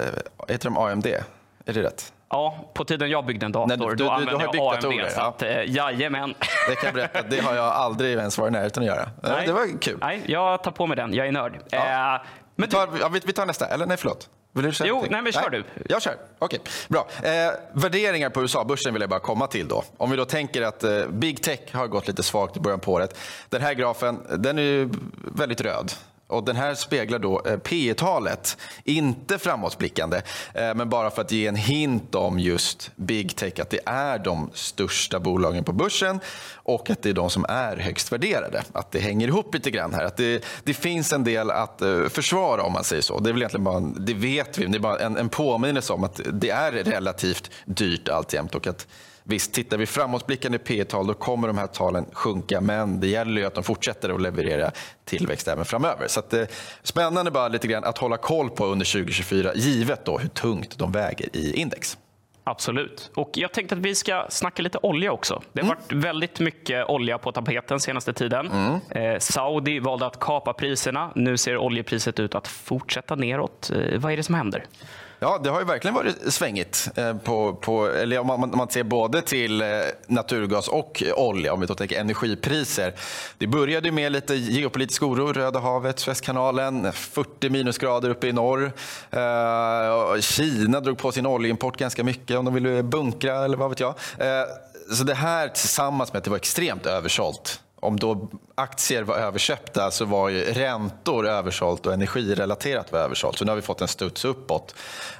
heter 0.48 0.64
de 0.64 0.78
AMD? 0.78 1.06
Är 1.66 1.72
det 1.72 1.82
rätt? 1.82 2.12
Ja, 2.30 2.70
på 2.74 2.84
tiden 2.84 3.10
jag 3.10 3.26
byggde 3.26 3.46
en 3.46 3.52
dator, 3.52 3.68
Nej, 3.68 3.76
du, 3.76 3.84
då 3.84 3.94
du, 3.94 4.08
använde 4.08 4.46
du 4.52 4.58
jag 4.58 4.74
AMD. 4.74 4.82
Datorer, 4.82 5.08
så 5.08 5.20
att, 5.20 5.42
ja. 5.42 5.46
Eh, 5.48 5.70
jajamän. 5.70 6.34
Det 6.68 6.74
kan 6.76 6.84
jag 6.84 6.94
berätta, 6.94 7.22
det 7.22 7.40
har 7.40 7.54
jag 7.54 7.64
aldrig 7.64 8.18
ens 8.18 8.38
varit 8.38 8.48
i 8.48 8.52
närheten 8.52 8.82
att 8.82 8.86
göra. 8.86 9.10
Nej. 9.22 9.46
Det 9.46 9.52
var 9.52 9.80
kul. 9.80 9.98
Nej, 10.00 10.22
jag 10.26 10.62
tar 10.62 10.70
på 10.70 10.86
mig 10.86 10.96
den, 10.96 11.14
jag 11.14 11.26
är 11.26 11.32
nörd. 11.32 11.58
Ja. 11.70 12.14
Eh, 12.14 12.22
men 12.56 12.68
vi, 12.68 12.72
tar, 12.72 12.88
ja, 13.00 13.08
vi, 13.08 13.32
tar 13.32 13.46
nästa, 13.46 13.66
eller 13.66 13.86
nej 13.86 13.96
förlåt. 13.96 14.28
Vill 14.52 14.64
du 14.64 14.72
köra 14.72 14.88
jo, 14.88 15.04
nej 15.10 15.22
men 15.22 15.32
kör 15.32 15.50
nej. 15.50 15.62
du. 15.74 15.84
Jag 15.88 16.02
kör. 16.02 16.16
Okej, 16.38 16.60
okay. 16.60 16.72
bra. 16.88 17.06
Eh, 17.22 17.52
värderingar 17.72 18.30
på 18.30 18.42
USA-börsen 18.42 18.92
vill 18.92 19.00
jag 19.00 19.10
bara 19.10 19.20
komma 19.20 19.46
till 19.46 19.68
då. 19.68 19.84
Om 19.96 20.10
vi 20.10 20.16
då 20.16 20.24
tänker 20.24 20.62
att 20.62 20.84
eh, 20.84 21.06
big 21.08 21.42
tech 21.42 21.60
har 21.72 21.86
gått 21.86 22.08
lite 22.08 22.22
svagt 22.22 22.56
i 22.56 22.60
början 22.60 22.80
på 22.80 22.92
året. 22.92 23.18
Den 23.48 23.62
här 23.62 23.74
grafen, 23.74 24.20
den 24.38 24.58
är 24.58 24.88
väldigt 25.34 25.60
röd. 25.60 25.92
Och 26.34 26.44
den 26.44 26.56
här 26.56 26.74
speglar 26.74 27.18
då 27.18 27.42
eh, 27.46 27.56
P 27.56 27.94
talet 27.94 28.56
inte 28.84 29.38
framåtblickande, 29.38 30.22
eh, 30.54 30.74
men 30.74 30.88
bara 30.88 31.10
för 31.10 31.22
att 31.22 31.32
ge 31.32 31.46
en 31.46 31.56
hint 31.56 32.14
om 32.14 32.38
just 32.38 32.90
big 32.96 33.36
tech, 33.36 33.60
att 33.60 33.70
det 33.70 33.80
är 33.86 34.18
de 34.18 34.50
största 34.54 35.20
bolagen 35.20 35.64
på 35.64 35.72
börsen 35.72 36.20
och 36.54 36.90
att 36.90 37.02
det 37.02 37.08
är 37.08 37.14
de 37.14 37.30
som 37.30 37.46
är 37.48 37.76
högst 37.76 38.12
värderade. 38.12 38.62
Att 38.72 38.92
det 38.92 38.98
hänger 38.98 39.28
ihop 39.28 39.54
lite 39.54 39.70
grann 39.70 39.94
här. 39.94 40.04
Att 40.04 40.16
det, 40.16 40.44
det 40.64 40.74
finns 40.74 41.12
en 41.12 41.24
del 41.24 41.50
att 41.50 41.82
eh, 41.82 42.08
försvara 42.08 42.62
om 42.62 42.72
man 42.72 42.84
säger 42.84 43.02
så. 43.02 43.18
Det 43.18 43.30
är 43.30 43.32
väl 43.32 43.42
egentligen 43.42 43.64
bara, 43.64 43.80
det 43.80 44.14
vet 44.14 44.58
vi, 44.58 44.66
det 44.66 44.78
är 44.78 44.80
bara 44.80 44.98
en, 44.98 45.16
en 45.16 45.28
påminnelse 45.28 45.92
om 45.92 46.04
att 46.04 46.20
det 46.32 46.50
är 46.50 46.72
relativt 46.72 47.50
dyrt 47.64 48.08
alltjämt 48.08 48.54
och 48.54 48.66
att 48.66 48.86
Visst, 49.26 49.52
tittar 49.52 49.76
vi 49.76 49.86
framåtblickande 49.86 50.58
P 50.58 50.84
tal 50.84 51.06
då 51.06 51.14
kommer 51.14 51.48
de 51.48 51.58
här 51.58 51.66
talen 51.66 52.06
sjunka, 52.12 52.60
men 52.60 53.00
det 53.00 53.06
gäller 53.06 53.40
ju 53.40 53.46
att 53.46 53.54
de 53.54 53.64
fortsätter 53.64 54.10
att 54.10 54.22
leverera 54.22 54.70
tillväxt 55.04 55.48
även 55.48 55.64
framöver. 55.64 56.08
Så 56.08 56.20
att, 56.20 56.34
eh, 56.34 56.44
spännande 56.82 57.30
bara 57.30 57.48
lite 57.48 57.68
grann 57.68 57.84
att 57.84 57.98
hålla 57.98 58.16
koll 58.16 58.50
på 58.50 58.66
under 58.66 58.86
2024, 58.86 59.54
givet 59.54 60.04
då 60.04 60.18
hur 60.18 60.28
tungt 60.28 60.78
de 60.78 60.92
väger 60.92 61.36
i 61.36 61.60
index. 61.60 61.98
Absolut. 62.46 63.10
Och 63.14 63.30
jag 63.34 63.52
tänkte 63.52 63.74
att 63.74 63.80
vi 63.80 63.94
ska 63.94 64.26
snacka 64.28 64.62
lite 64.62 64.78
olja 64.82 65.12
också. 65.12 65.42
Det 65.52 65.60
har 65.60 65.66
mm. 65.66 65.78
varit 65.78 66.04
väldigt 66.04 66.40
mycket 66.40 66.86
olja 66.88 67.18
på 67.18 67.32
tapeten 67.32 67.80
senaste 67.80 68.12
tiden. 68.12 68.50
Mm. 68.50 68.80
Eh, 68.90 69.18
Saudi 69.18 69.78
valde 69.78 70.06
att 70.06 70.20
kapa 70.20 70.52
priserna. 70.52 71.10
Nu 71.14 71.36
ser 71.36 71.56
oljepriset 71.56 72.20
ut 72.20 72.34
att 72.34 72.48
fortsätta 72.48 73.14
neråt. 73.14 73.70
Eh, 73.70 74.00
vad 74.00 74.12
är 74.12 74.16
det 74.16 74.22
som 74.22 74.34
händer? 74.34 74.64
Ja, 75.24 75.40
det 75.42 75.50
har 75.50 75.60
ju 75.60 75.66
verkligen 75.66 75.94
varit 75.94 76.32
svängigt. 76.32 76.88
Eh, 76.94 77.16
på, 77.16 77.54
på, 77.54 77.86
eller 77.86 78.18
om 78.18 78.26
man, 78.26 78.42
om 78.42 78.58
man 78.58 78.68
ser 78.68 78.82
både 78.82 79.22
till 79.22 79.62
eh, 79.62 79.68
naturgas 80.06 80.68
och 80.68 81.02
olja, 81.16 81.52
om 81.52 81.60
vi 81.60 81.66
då 81.66 81.74
tänker 81.74 82.00
energipriser. 82.00 82.94
Det 83.38 83.46
började 83.46 83.90
med 83.90 84.12
lite 84.12 84.34
geopolitisk 84.34 85.02
oro, 85.02 85.32
Röda 85.32 85.58
havet, 85.58 85.98
Suezkanalen, 85.98 86.92
40 86.92 87.50
minusgrader 87.50 88.10
uppe 88.10 88.28
i 88.28 88.32
norr. 88.32 88.72
Eh, 89.10 90.20
Kina 90.20 90.80
drog 90.80 90.98
på 90.98 91.12
sin 91.12 91.26
oljeimport 91.26 91.76
ganska 91.76 92.04
mycket 92.04 92.38
om 92.38 92.44
de 92.44 92.54
ville 92.54 92.82
bunkra 92.82 93.44
eller 93.44 93.56
vad 93.56 93.70
vet 93.70 93.80
jag. 93.80 93.94
Eh, 94.18 94.44
så 94.92 95.04
det 95.04 95.14
här 95.14 95.48
tillsammans 95.48 96.12
med 96.12 96.18
att 96.18 96.24
det 96.24 96.30
var 96.30 96.36
extremt 96.36 96.86
översålt 96.86 97.60
om 97.84 97.98
då 97.98 98.28
aktier 98.54 99.02
var 99.02 99.16
överköpta 99.16 99.90
så 99.90 100.04
var 100.04 100.28
ju 100.28 100.44
räntor 100.44 101.26
översålt 101.26 101.86
och 101.86 101.92
energirelaterat 101.92 102.92
var 102.92 102.98
översålt. 102.98 103.38
Så 103.38 103.44
nu 103.44 103.50
har 103.50 103.56
vi 103.56 103.62
fått 103.62 103.80
en 103.80 103.88
studs 103.88 104.24
uppåt. 104.24 104.74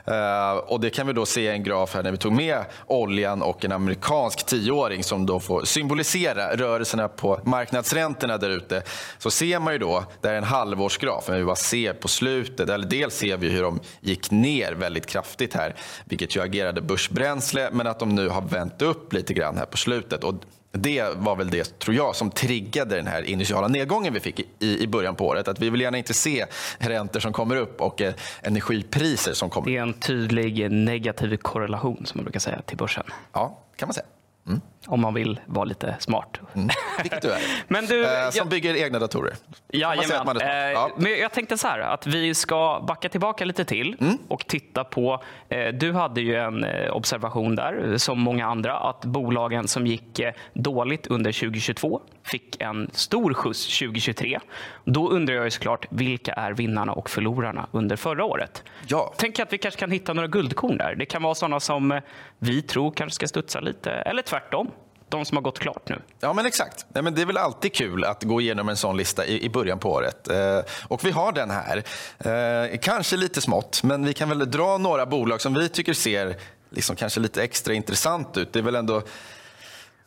Eh, 0.04 0.52
och 0.52 0.80
det 0.80 0.90
kan 0.90 1.06
vi 1.06 1.12
då 1.12 1.26
se 1.26 1.40
i 1.40 1.49
en 1.49 1.62
graf 1.62 1.94
här 1.94 2.02
när 2.02 2.11
vi 2.11 2.16
tog 2.16 2.33
med 2.33 2.64
oljan 2.87 3.42
och 3.42 3.64
en 3.64 3.73
amerikansk 3.73 4.47
tioåring 4.47 5.04
som 5.04 5.26
då 5.26 5.40
får 5.40 5.64
symbolisera 5.64 6.56
rörelserna 6.56 7.09
på 7.09 7.40
marknadsräntorna 7.44 8.38
där 8.38 8.50
ute. 8.50 8.83
Så 9.18 9.30
ser 9.30 9.59
man 9.59 9.73
ju 9.73 9.78
då, 9.78 10.04
det 10.21 10.28
är 10.28 10.35
en 10.35 10.44
halvårsgraf, 10.44 11.25
men 11.28 11.38
vi 11.38 11.44
bara 11.44 11.56
ser 11.56 11.92
på 11.92 12.09
slutet, 12.09 12.68
eller 12.68 12.87
dels 12.87 13.14
ser 13.14 13.37
vi 13.37 13.49
hur 13.49 13.62
de 13.62 13.80
gick 14.00 14.30
ner 14.30 14.73
väldigt 14.73 15.06
kraftigt 15.06 15.54
här, 15.54 15.75
vilket 16.04 16.37
ju 16.37 16.42
agerade 16.42 16.80
börsbränsle, 16.80 17.68
men 17.73 17.87
att 17.87 17.99
de 17.99 18.09
nu 18.09 18.28
har 18.28 18.42
vänt 18.42 18.83
upp 18.83 19.12
lite 19.12 19.35
grann 19.35 19.56
här 19.56 19.66
på 19.66 19.76
slutet. 19.76 20.25
Och 20.25 20.35
det 20.75 21.16
var 21.16 21.37
väl 21.37 21.50
det, 21.50 21.78
tror 21.78 21.97
jag, 21.97 22.16
som 22.16 22.31
triggade 22.31 22.97
den 22.97 23.07
här 23.07 23.23
initiala 23.23 23.69
nedgången 23.69 24.14
vi 24.14 24.21
fick 24.21 24.40
i, 24.59 24.83
i 24.83 24.87
början 24.87 25.14
på 25.14 25.26
året. 25.26 25.49
Att 25.49 25.59
vi 25.59 25.71
vill 25.71 25.81
gärna 25.81 25.99
inte 25.99 26.14
se 26.14 26.47
räntor 26.78 27.21
som 27.21 27.33
kommer 27.33 27.57
upp 27.57 27.81
och 27.81 28.00
eh, 28.00 28.14
energipriser 28.43 29.33
som 29.33 29.50
kommer 29.50 29.66
upp. 29.66 29.73
Det 29.73 29.76
är 29.76 29.83
en 29.83 29.93
tydlig 29.93 30.71
negativ 30.71 31.37
korrelation, 31.37 32.07
som 32.07 32.19
man 32.19 32.25
brukar 32.25 32.40
säga, 32.40 32.62
till 32.62 32.76
börsen. 32.76 33.04
Ja, 33.33 33.59
kan 33.76 33.88
man 33.88 33.95
säga. 33.95 34.07
Mm. 34.47 34.61
Om 34.87 35.00
man 35.00 35.14
vill 35.14 35.41
vara 35.47 35.64
lite 35.64 35.97
smart. 35.99 36.41
Mm, 36.55 36.69
vilket 37.03 37.23
du 37.23 37.31
är. 37.31 37.41
Men 37.69 37.87
du, 37.87 38.05
eh, 38.05 38.31
som 38.31 38.38
jag, 38.38 38.49
bygger 38.49 38.76
egna 38.76 38.99
datorer. 38.99 39.35
Jajamän. 39.73 40.41
Eh, 40.41 40.49
ja. 40.49 40.91
men 40.97 41.19
jag 41.19 41.33
tänkte 41.33 41.59
så 41.59 41.69
här, 41.69 41.79
att 41.79 42.07
vi 42.07 42.35
ska 42.35 42.85
backa 42.88 43.09
tillbaka 43.09 43.45
lite 43.45 43.64
till 43.64 43.97
Mm. 44.00 44.19
och 44.29 44.47
titta 44.47 44.85
på... 44.85 45.23
Eh, 45.49 45.69
du 45.69 45.93
hade 45.93 46.21
ju 46.21 46.35
en 46.37 46.64
eh, 46.64 46.97
observation 46.97 47.57
där, 47.57 47.97
som 47.99 48.21
många 48.21 48.47
andra, 48.47 48.76
att 48.79 49.05
bolagen 49.05 49.69
som 49.69 49.87
gick 49.87 50.19
eh, 50.19 50.33
dåligt 50.53 51.07
under 51.07 51.33
2022 51.33 52.00
fick 52.23 52.61
en 52.61 52.91
stor 52.93 53.35
skjuts 53.35 53.79
2023. 53.79 54.38
Då 54.85 55.09
undrar 55.11 55.35
jag 55.35 55.45
ju 55.45 55.50
såklart, 55.50 55.87
vilka 55.91 56.33
är 56.33 56.53
vinnarna 56.53 56.93
och 56.93 57.11
förlorarna 57.11 57.67
under 57.73 57.97
förra 57.97 58.25
året? 58.25 58.62
Ja. 58.87 59.14
Tänk 59.17 59.38
att 59.38 59.53
vi 59.53 59.59
kanske 59.59 59.81
kan 59.81 59.91
hitta 59.91 60.12
några 60.12 60.29
guldkorn 60.29 60.76
där. 60.79 60.95
Det 60.95 61.07
kan 61.07 61.23
vara 61.23 61.35
sådana 61.35 61.61
som 61.61 61.93
eh, 61.93 62.03
vi 62.38 62.62
tror 62.62 62.91
kanske 62.91 63.14
ska 63.14 63.29
studsa 63.29 63.61
lite, 63.61 63.91
eller 63.91 64.23
tvärtom. 64.23 64.71
De 65.14 65.25
som 65.25 65.37
har 65.37 65.42
gått 65.42 65.59
klart 65.59 65.88
nu. 65.88 65.99
Ja, 66.21 66.33
men 66.33 66.47
exakt. 66.47 66.87
Ja, 66.92 67.02
men 67.02 67.14
det 67.14 67.23
är 67.23 67.26
väl 67.26 67.37
alltid 67.37 67.75
kul 67.75 68.04
att 68.04 68.23
gå 68.23 68.40
igenom 68.40 68.68
en 68.68 68.76
sån 68.76 68.97
lista 68.97 69.26
i, 69.26 69.44
i 69.44 69.50
början 69.50 69.78
på 69.78 69.92
året. 69.92 70.28
Eh, 70.28 70.61
och 70.88 71.04
vi 71.04 71.11
har 71.11 71.33
den 71.33 71.50
här. 71.50 71.85
Eh, 72.18 72.78
kanske 72.78 73.16
lite 73.16 73.40
smått, 73.40 73.83
men 73.83 74.06
vi 74.06 74.14
kan 74.14 74.28
väl 74.28 74.50
dra 74.50 74.78
några 74.78 75.06
bolag 75.06 75.40
som 75.40 75.54
vi 75.54 75.68
tycker 75.68 75.94
ser 75.94 76.37
liksom 76.71 76.97
kanske 76.97 77.21
lite 77.21 77.42
extra 77.42 77.75
intressant 77.75 78.37
ut. 78.37 78.52
Det 78.52 78.59
är 78.59 78.62
väl 78.62 78.75
ändå 78.75 79.02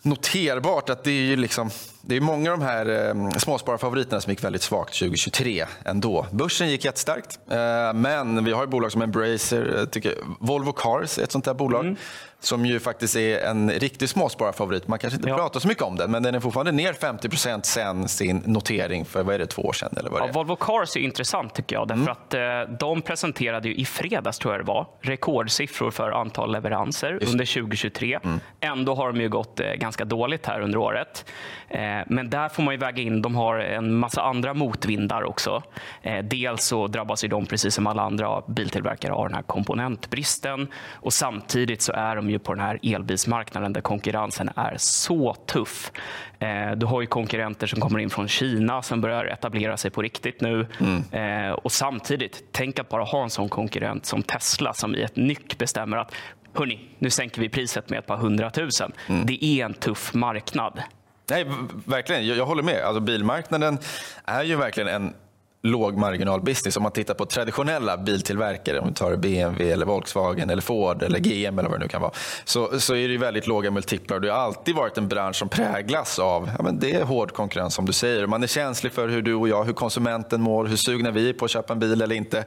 noterbart 0.01 0.89
att 0.89 1.03
det 1.03 1.11
är 1.11 1.21
ju 1.25 1.35
liksom, 1.35 1.69
det 2.01 2.15
är 2.15 2.21
många 2.21 2.51
av 2.51 2.59
de 2.59 2.65
här 2.65 3.09
eh, 3.09 3.29
småspararfavoriterna 3.37 4.21
som 4.21 4.31
gick 4.31 4.43
väldigt 4.43 4.61
svagt 4.61 4.99
2023 4.99 5.65
ändå. 5.85 6.25
Börsen 6.31 6.69
gick 6.69 6.85
jättestarkt, 6.85 7.39
eh, 7.51 7.93
men 7.93 8.45
vi 8.45 8.51
har 8.51 8.61
ju 8.61 8.67
bolag 8.67 8.91
som 8.91 9.01
Embracer, 9.01 9.73
jag 9.77 9.91
tycker 9.91 10.13
Volvo 10.39 10.71
Cars 10.71 11.17
är 11.19 11.23
ett 11.23 11.31
sånt 11.31 11.45
där 11.45 11.53
bolag. 11.53 11.95
Som 12.39 12.65
ju 12.65 12.79
faktiskt 12.79 13.15
är 13.15 13.39
en 13.45 13.71
riktig 13.71 14.09
småspararfavorit. 14.09 14.87
Man 14.87 14.99
kanske 14.99 15.17
inte 15.17 15.29
Ja. 15.29 15.35
pratar 15.37 15.59
så 15.59 15.67
mycket 15.67 15.83
om 15.83 15.95
den, 15.95 16.11
men 16.11 16.23
den 16.23 16.35
är 16.35 16.39
fortfarande 16.39 16.71
ner 16.71 16.93
50% 16.93 17.61
sen 17.65 18.07
sin 18.07 18.43
notering 18.45 19.05
för 19.05 19.23
vad 19.23 19.35
är 19.35 19.39
det, 19.39 19.45
två 19.47 19.61
år 19.61 19.73
sedan. 19.73 19.93
Eller 19.97 20.09
vad 20.09 20.21
det 20.21 20.25
Ja. 20.25 20.31
Volvo 20.31 20.55
Cars 20.55 20.95
är 20.95 20.99
intressant 20.99 21.55
tycker 21.55 21.75
jag. 21.75 21.91
Mm. 21.91 22.05
Därför 22.05 22.11
att 22.11 22.69
eh, 22.69 22.77
de 22.77 23.01
presenterade 23.01 23.67
ju 23.67 23.75
i 23.75 23.85
fredags, 23.85 24.37
tror 24.39 24.53
jag 24.53 24.61
det 24.61 24.67
var, 24.67 24.87
rekordsiffror 25.01 25.91
för 25.91 26.11
antal 26.11 26.51
leveranser 26.51 27.13
under 27.13 27.45
2023. 27.45 28.19
Mm. 28.23 28.39
Ändå 28.59 28.95
har 28.95 29.07
de 29.07 29.21
ju 29.21 29.29
gått 29.29 29.59
eh, 29.59 29.65
ganska 29.87 30.05
dåligt 30.05 30.45
här 30.45 30.59
under 30.59 30.77
året. 30.77 31.25
Eh, 31.69 31.99
men 32.07 32.29
där 32.29 32.49
får 32.49 32.63
man 32.63 32.73
ju 32.73 32.77
väga 32.77 33.03
in, 33.03 33.21
de 33.21 33.35
har 33.35 33.55
en 33.59 33.93
massa 33.95 34.21
andra 34.21 34.53
motvindar 34.53 35.23
också. 35.23 35.63
Eh, 36.01 36.23
dels 36.23 36.63
så 36.63 36.87
drabbas 36.87 37.23
ju 37.23 37.27
de, 37.27 37.45
precis 37.45 37.75
som 37.75 37.87
alla 37.87 38.01
andra 38.01 38.41
biltillverkare, 38.47 39.13
av 39.13 39.25
den 39.27 39.35
här 39.35 39.41
komponentbristen. 39.41 40.67
Och 40.93 41.13
samtidigt 41.13 41.81
så 41.81 41.93
är 41.93 42.15
de 42.15 42.29
ju 42.29 42.39
på 42.39 42.53
den 42.53 42.63
här 42.63 42.79
elbilsmarknaden 42.83 43.73
där 43.73 43.81
konkurrensen 43.81 44.49
är 44.55 44.75
så 44.77 45.33
tuff. 45.33 45.91
Eh, 46.39 46.71
du 46.75 46.85
har 46.85 47.01
ju 47.01 47.07
konkurrenter 47.07 47.67
som 47.67 47.79
kommer 47.79 47.99
in 47.99 48.09
från 48.09 48.27
Kina 48.27 48.81
som 48.81 49.01
börjar 49.01 49.25
etablera 49.25 49.77
sig 49.77 49.91
på 49.91 50.01
riktigt 50.01 50.41
nu. 50.41 50.67
Eh, 51.11 51.51
och 51.51 51.71
samtidigt, 51.71 52.43
tänk 52.51 52.79
att 52.79 52.89
bara 52.89 53.03
ha 53.03 53.23
en 53.23 53.29
sån 53.29 53.49
konkurrent 53.49 54.05
som 54.05 54.23
Tesla 54.23 54.73
som 54.73 54.95
i 54.95 55.01
ett 55.01 55.15
nyck 55.15 55.57
bestämmer 55.57 55.97
att 55.97 56.13
Hörni, 56.53 56.79
nu 56.99 57.09
sänker 57.09 57.41
vi 57.41 57.49
priset 57.49 57.89
med 57.89 57.99
ett 57.99 58.05
par 58.07 58.17
hundratusen. 58.17 58.91
Det 59.25 59.45
är 59.45 59.65
en 59.65 59.73
tuff 59.73 60.13
marknad. 60.13 60.81
Nej, 61.29 61.45
verkligen. 61.85 62.27
Jag, 62.27 62.37
jag 62.37 62.45
håller 62.45 62.63
med. 62.63 62.81
Alltså, 62.83 62.99
bilmarknaden 62.99 63.77
är 64.25 64.43
ju 64.43 64.55
verkligen 64.55 64.89
en 64.89 65.13
lågmarginalbusiness. 65.61 66.77
Om 66.77 66.83
man 66.83 66.91
tittar 66.91 67.13
på 67.13 67.25
traditionella 67.25 67.97
biltillverkare, 67.97 68.79
om 68.79 68.87
vi 68.87 68.93
tar 68.93 69.15
BMW, 69.15 69.73
eller 69.73 69.85
Volkswagen, 69.85 70.49
eller 70.49 70.61
Ford 70.61 71.03
eller 71.03 71.19
GM 71.19 71.59
eller 71.59 71.69
vad 71.69 71.79
det 71.79 71.83
nu 71.85 71.89
kan 71.89 72.01
vara, 72.01 72.11
så, 72.45 72.79
så 72.79 72.95
är 72.95 73.07
det 73.07 73.17
väldigt 73.17 73.47
låga 73.47 73.71
multiplar. 73.71 74.19
Det 74.19 74.31
har 74.31 74.39
alltid 74.39 74.75
varit 74.75 74.97
en 74.97 75.07
bransch 75.07 75.35
som 75.35 75.49
präglas 75.49 76.19
av 76.19 76.49
ja, 76.57 76.63
men 76.63 76.79
det 76.79 76.93
är 76.93 77.03
hård 77.03 77.33
konkurrens 77.33 77.73
som 77.73 77.85
du 77.85 77.93
säger. 77.93 78.27
Man 78.27 78.43
är 78.43 78.47
känslig 78.47 78.91
för 78.91 79.07
hur 79.07 79.21
du 79.21 79.33
och 79.33 79.47
jag, 79.47 79.63
hur 79.63 79.73
konsumenten 79.73 80.41
mår, 80.41 80.65
hur 80.65 80.77
sugna 80.77 81.11
vi 81.11 81.29
är 81.29 81.33
på 81.33 81.45
att 81.45 81.51
köpa 81.51 81.73
en 81.73 81.79
bil 81.79 82.01
eller 82.01 82.15
inte. 82.15 82.37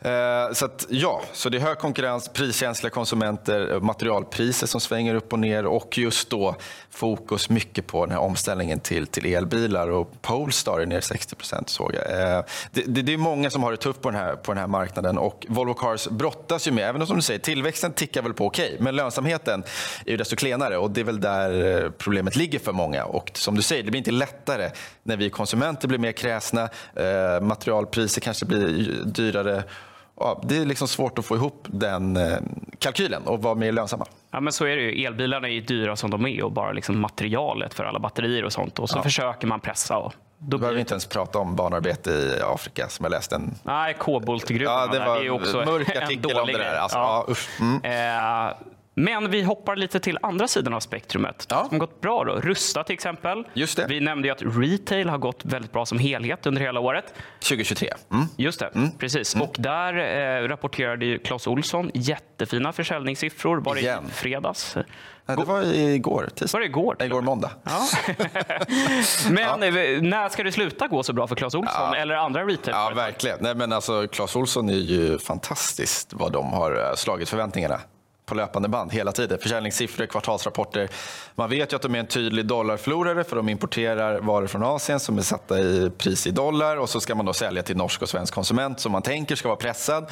Eh, 0.00 0.52
så 0.52 0.64
att, 0.64 0.86
ja, 0.88 1.22
så 1.32 1.48
det 1.48 1.58
är 1.58 1.60
hög 1.60 1.78
konkurrens, 1.78 2.28
priskänsliga 2.28 2.90
konsumenter, 2.90 3.72
eh, 3.72 3.80
materialpriser 3.80 4.66
som 4.66 4.80
svänger 4.80 5.14
upp 5.14 5.32
och 5.32 5.38
ner 5.38 5.66
och 5.66 5.98
just 5.98 6.30
då 6.30 6.56
fokus 6.90 7.50
mycket 7.50 7.86
på 7.86 8.06
den 8.06 8.14
här 8.14 8.22
omställningen 8.22 8.80
till, 8.80 9.06
till 9.06 9.34
elbilar 9.34 9.90
och 9.90 10.22
Polestar 10.22 10.80
är 10.80 10.86
ner 10.86 11.00
60 11.00 11.36
procent 11.36 11.70
såg 11.70 11.94
jag. 11.94 12.36
Eh, 12.36 12.44
det, 12.70 12.82
det, 12.86 13.02
det 13.02 13.12
är 13.12 13.18
många 13.18 13.50
som 13.50 13.62
har 13.62 13.70
det 13.70 13.76
tufft 13.76 14.02
på 14.02 14.10
den, 14.10 14.20
här, 14.20 14.36
på 14.36 14.52
den 14.52 14.60
här 14.60 14.66
marknaden 14.66 15.18
och 15.18 15.46
Volvo 15.48 15.74
Cars 15.74 16.08
brottas 16.08 16.68
ju 16.68 16.72
med, 16.72 16.88
även 16.88 17.00
om 17.00 17.06
som 17.06 17.16
du 17.16 17.22
säger, 17.22 17.40
tillväxten 17.40 17.92
tickar 17.92 18.22
väl 18.22 18.34
på 18.34 18.46
okej, 18.46 18.76
men 18.80 18.96
lönsamheten 18.96 19.64
är 20.06 20.10
ju 20.10 20.16
desto 20.16 20.36
klenare 20.36 20.76
och 20.76 20.90
det 20.90 21.00
är 21.00 21.04
väl 21.04 21.20
där 21.20 21.84
eh, 21.84 21.90
problemet 21.90 22.36
ligger 22.36 22.58
för 22.58 22.72
många. 22.72 23.04
Och 23.04 23.30
som 23.34 23.54
du 23.54 23.62
säger, 23.62 23.82
det 23.82 23.90
blir 23.90 23.98
inte 23.98 24.10
lättare 24.10 24.70
när 25.02 25.16
vi 25.16 25.30
konsumenter 25.30 25.88
blir 25.88 25.98
mer 25.98 26.12
kräsna, 26.12 26.62
eh, 26.94 27.40
materialpriser 27.40 28.20
kanske 28.20 28.46
blir 28.46 29.02
dyrare. 29.04 29.64
Ja, 30.20 30.42
det 30.44 30.56
är 30.56 30.64
liksom 30.64 30.88
svårt 30.88 31.18
att 31.18 31.24
få 31.24 31.36
ihop 31.36 31.66
den 31.66 32.16
eh, 32.16 32.38
kalkylen 32.78 33.22
och 33.22 33.42
vara 33.42 33.54
mer 33.54 33.72
lönsamma. 33.72 34.06
Ja, 34.30 34.40
men 34.40 34.52
så 34.52 34.64
är 34.64 34.76
det 34.76 34.82
ju. 34.82 35.04
Elbilarna 35.04 35.48
är 35.48 35.52
ju 35.52 35.60
dyra 35.60 35.96
som 35.96 36.10
de 36.10 36.26
är 36.26 36.42
och 36.42 36.52
bara 36.52 36.72
liksom 36.72 37.00
materialet 37.00 37.74
för 37.74 37.84
alla 37.84 37.98
batterier 37.98 38.44
och 38.44 38.52
sånt. 38.52 38.78
Och 38.78 38.90
så 38.90 39.02
försöker 39.02 39.46
man 39.46 39.60
pressa. 39.60 39.98
Och 39.98 40.14
då 40.38 40.58
behöver 40.58 40.74
vi 40.74 40.80
inte 40.80 40.94
ens 40.94 41.06
prata 41.06 41.38
om 41.38 41.56
barnarbete 41.56 42.10
i 42.10 42.40
Afrika 42.44 42.88
som 42.88 43.04
jag 43.04 43.10
läste 43.10 43.34
en 43.34 43.54
Nej, 43.62 43.94
koboltgruvorna 43.94 44.80
Ja, 44.80 44.86
det 44.86 44.98
var 45.06 45.18
det 45.20 45.26
är 45.26 45.30
också 45.30 45.60
en 45.60 45.68
mörk 45.68 45.88
en 45.96 46.02
artikel 46.02 46.30
om 46.30 46.36
dålig 46.36 46.56
det 46.56 46.62
där. 46.62 46.76
Alltså, 46.76 46.98
Ja. 46.98 47.24
ja. 47.28 47.34
Mm. 47.60 48.48
Eh, 48.48 48.54
Men 48.98 49.30
vi 49.30 49.42
hoppar 49.42 49.76
lite 49.76 50.00
till 50.00 50.18
andra 50.22 50.48
sidan 50.48 50.74
av 50.74 50.80
spektrumet. 50.80 51.46
Ja. 51.50 51.64
Som 51.64 51.70
har 51.70 51.78
gått 51.86 52.00
bra. 52.00 52.24
Då. 52.24 52.32
Rusta 52.32 52.84
till 52.84 52.94
exempel. 52.94 53.44
Just 53.54 53.76
det. 53.76 53.86
Vi 53.88 54.00
nämnde 54.00 54.28
ju 54.28 54.32
att 54.32 54.42
retail 54.42 55.08
har 55.08 55.18
gått 55.18 55.44
väldigt 55.44 55.72
bra 55.72 55.86
som 55.86 55.98
helhet 55.98 56.46
under 56.46 56.62
hela 56.62 56.80
året. 56.80 57.14
2023. 57.40 57.92
Mm. 58.12 58.26
Just 58.36 58.60
det, 58.60 58.90
precis. 58.98 59.34
Och 59.34 59.56
där 59.58 59.94
eh, 60.44 60.48
rapporterade 60.48 61.06
ju 61.06 61.18
Clas 61.18 61.46
Olsson 61.46 61.90
jättefina 61.94 62.72
försäljningssiffror. 62.72 63.56
Var 63.56 63.74
det 63.74 63.80
i 63.80 63.84
Igen. 63.84 64.08
fredags? 64.12 64.76
Nej, 65.26 65.36
det 65.36 65.44
var 65.44 65.62
igår, 65.74 66.28
tisdag. 66.34 66.58
Var 66.58 66.60
det 66.60 66.66
igår? 66.66 66.96
Igår 67.00 67.22
måndag. 67.22 67.50
Ja. 67.64 67.88
Men 69.30 69.62
eh, 69.62 70.02
när 70.02 70.28
ska 70.28 70.42
det 70.42 70.52
sluta 70.52 70.88
gå 70.88 71.02
så 71.02 71.12
bra 71.12 71.26
för 71.26 71.36
Clas 71.36 71.54
Olsson 71.54 71.94
eller 71.94 72.14
andra 72.14 72.42
retail 72.42 72.74
Ja, 72.76 72.92
verkligen. 72.96 73.38
Nej, 73.40 73.54
men 73.54 73.72
alltså, 73.72 74.08
Clas 74.08 74.36
Ohlson 74.36 74.68
är 74.68 74.74
ju 74.74 75.18
fantastiskt 75.18 76.12
vad 76.12 76.32
de 76.32 76.52
har 76.52 76.88
eh, 76.88 76.94
slagit 76.94 77.28
förväntningarna 77.28 77.80
på 78.26 78.34
löpande 78.34 78.68
band 78.68 78.92
hela 78.92 79.12
tiden. 79.12 79.38
Försäljningssiffror, 79.38 80.06
kvartalsrapporter. 80.06 80.88
Man 81.34 81.50
vet 81.50 81.72
ju 81.72 81.76
att 81.76 81.82
de 81.82 81.94
är 81.94 81.98
en 81.98 82.06
tydlig 82.06 82.46
dollarförlorare 82.46 83.24
för 83.24 83.36
de 83.36 83.48
importerar 83.48 84.20
varor 84.20 84.46
från 84.46 84.62
Asien 84.62 85.00
som 85.00 85.18
är 85.18 85.22
satta 85.22 85.58
i 85.58 85.90
pris 85.98 86.26
i 86.26 86.30
dollar 86.30 86.76
och 86.76 86.88
så 86.88 87.00
ska 87.00 87.14
man 87.14 87.26
då 87.26 87.32
sälja 87.32 87.62
till 87.62 87.76
norsk 87.76 88.02
och 88.02 88.08
svensk 88.08 88.34
konsument 88.34 88.80
som 88.80 88.92
man 88.92 89.02
tänker 89.02 89.36
ska 89.36 89.48
vara 89.48 89.56
pressad 89.56 90.02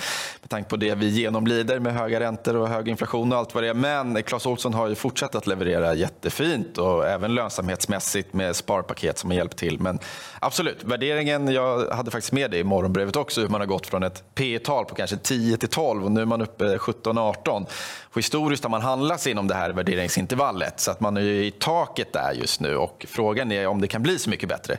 med 0.40 0.50
tanke 0.50 0.71
på 0.71 0.76
det 0.76 0.94
vi 0.94 1.09
genomlider 1.09 1.78
med 1.78 1.94
höga 1.94 2.21
räntor 2.21 2.56
och 2.56 2.68
hög 2.68 2.88
inflation 2.88 3.33
och 3.33 3.38
allt 3.38 3.54
vad 3.54 3.64
det 3.64 3.68
är. 3.68 3.75
Men 3.75 4.23
Clas 4.23 4.47
Ohlson 4.47 4.75
har 4.75 4.88
ju 4.88 4.94
fortsatt 4.94 5.35
att 5.35 5.47
leverera 5.47 5.94
jättefint 5.94 6.78
och 6.78 7.06
även 7.06 7.35
lönsamhetsmässigt 7.35 8.33
med 8.33 8.56
sparpaket 8.56 9.18
som 9.18 9.30
har 9.30 9.37
hjälpt 9.37 9.56
till. 9.56 9.80
Men 9.80 9.99
absolut, 10.40 10.85
värderingen, 10.85 11.49
jag 11.49 11.90
hade 11.90 12.11
faktiskt 12.11 12.33
med 12.33 12.50
det 12.50 12.59
i 12.59 12.64
morgonbrevet 12.64 13.16
också, 13.16 13.40
hur 13.40 13.49
man 13.49 13.61
har 13.61 13.68
gått 13.68 13.87
från 13.87 14.02
ett 14.02 14.25
P 14.35 14.59
tal 14.59 14.85
på 14.85 14.94
kanske 14.94 15.16
10 15.16 15.56
till 15.56 15.68
12 15.68 16.04
och 16.04 16.12
nu 16.12 16.21
är 16.21 16.26
man 16.26 16.42
uppe 16.42 16.76
17-18. 16.76 17.66
Och 18.14 18.18
historiskt 18.18 18.62
har 18.62 18.71
man 18.71 18.83
handlat 18.83 19.21
sig 19.21 19.33
inom 19.33 19.49
det 19.49 19.54
här 19.54 19.71
värderingsintervallet 19.71 20.80
så 20.80 20.90
att 20.90 21.00
man 21.00 21.16
är 21.16 21.21
ju 21.21 21.47
i 21.47 21.50
taket 21.50 22.12
där 22.12 22.33
just 22.33 22.61
nu 22.61 22.76
och 22.76 23.06
frågan 23.09 23.52
är 23.52 23.66
om 23.66 23.80
det 23.80 23.88
kan 23.88 24.02
bli 24.02 24.18
så 24.18 24.30
mycket 24.30 24.49
bättre. 24.49 24.76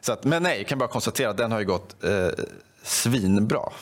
Så 0.00 0.12
att, 0.12 0.24
men 0.24 0.42
nej, 0.42 0.58
jag 0.58 0.66
kan 0.66 0.78
bara 0.78 0.88
konstatera 0.88 1.30
att 1.30 1.36
den 1.36 1.52
har 1.52 1.58
ju 1.58 1.64
gått 1.64 2.04
eh, 2.04 2.28
svinbra. 2.82 3.72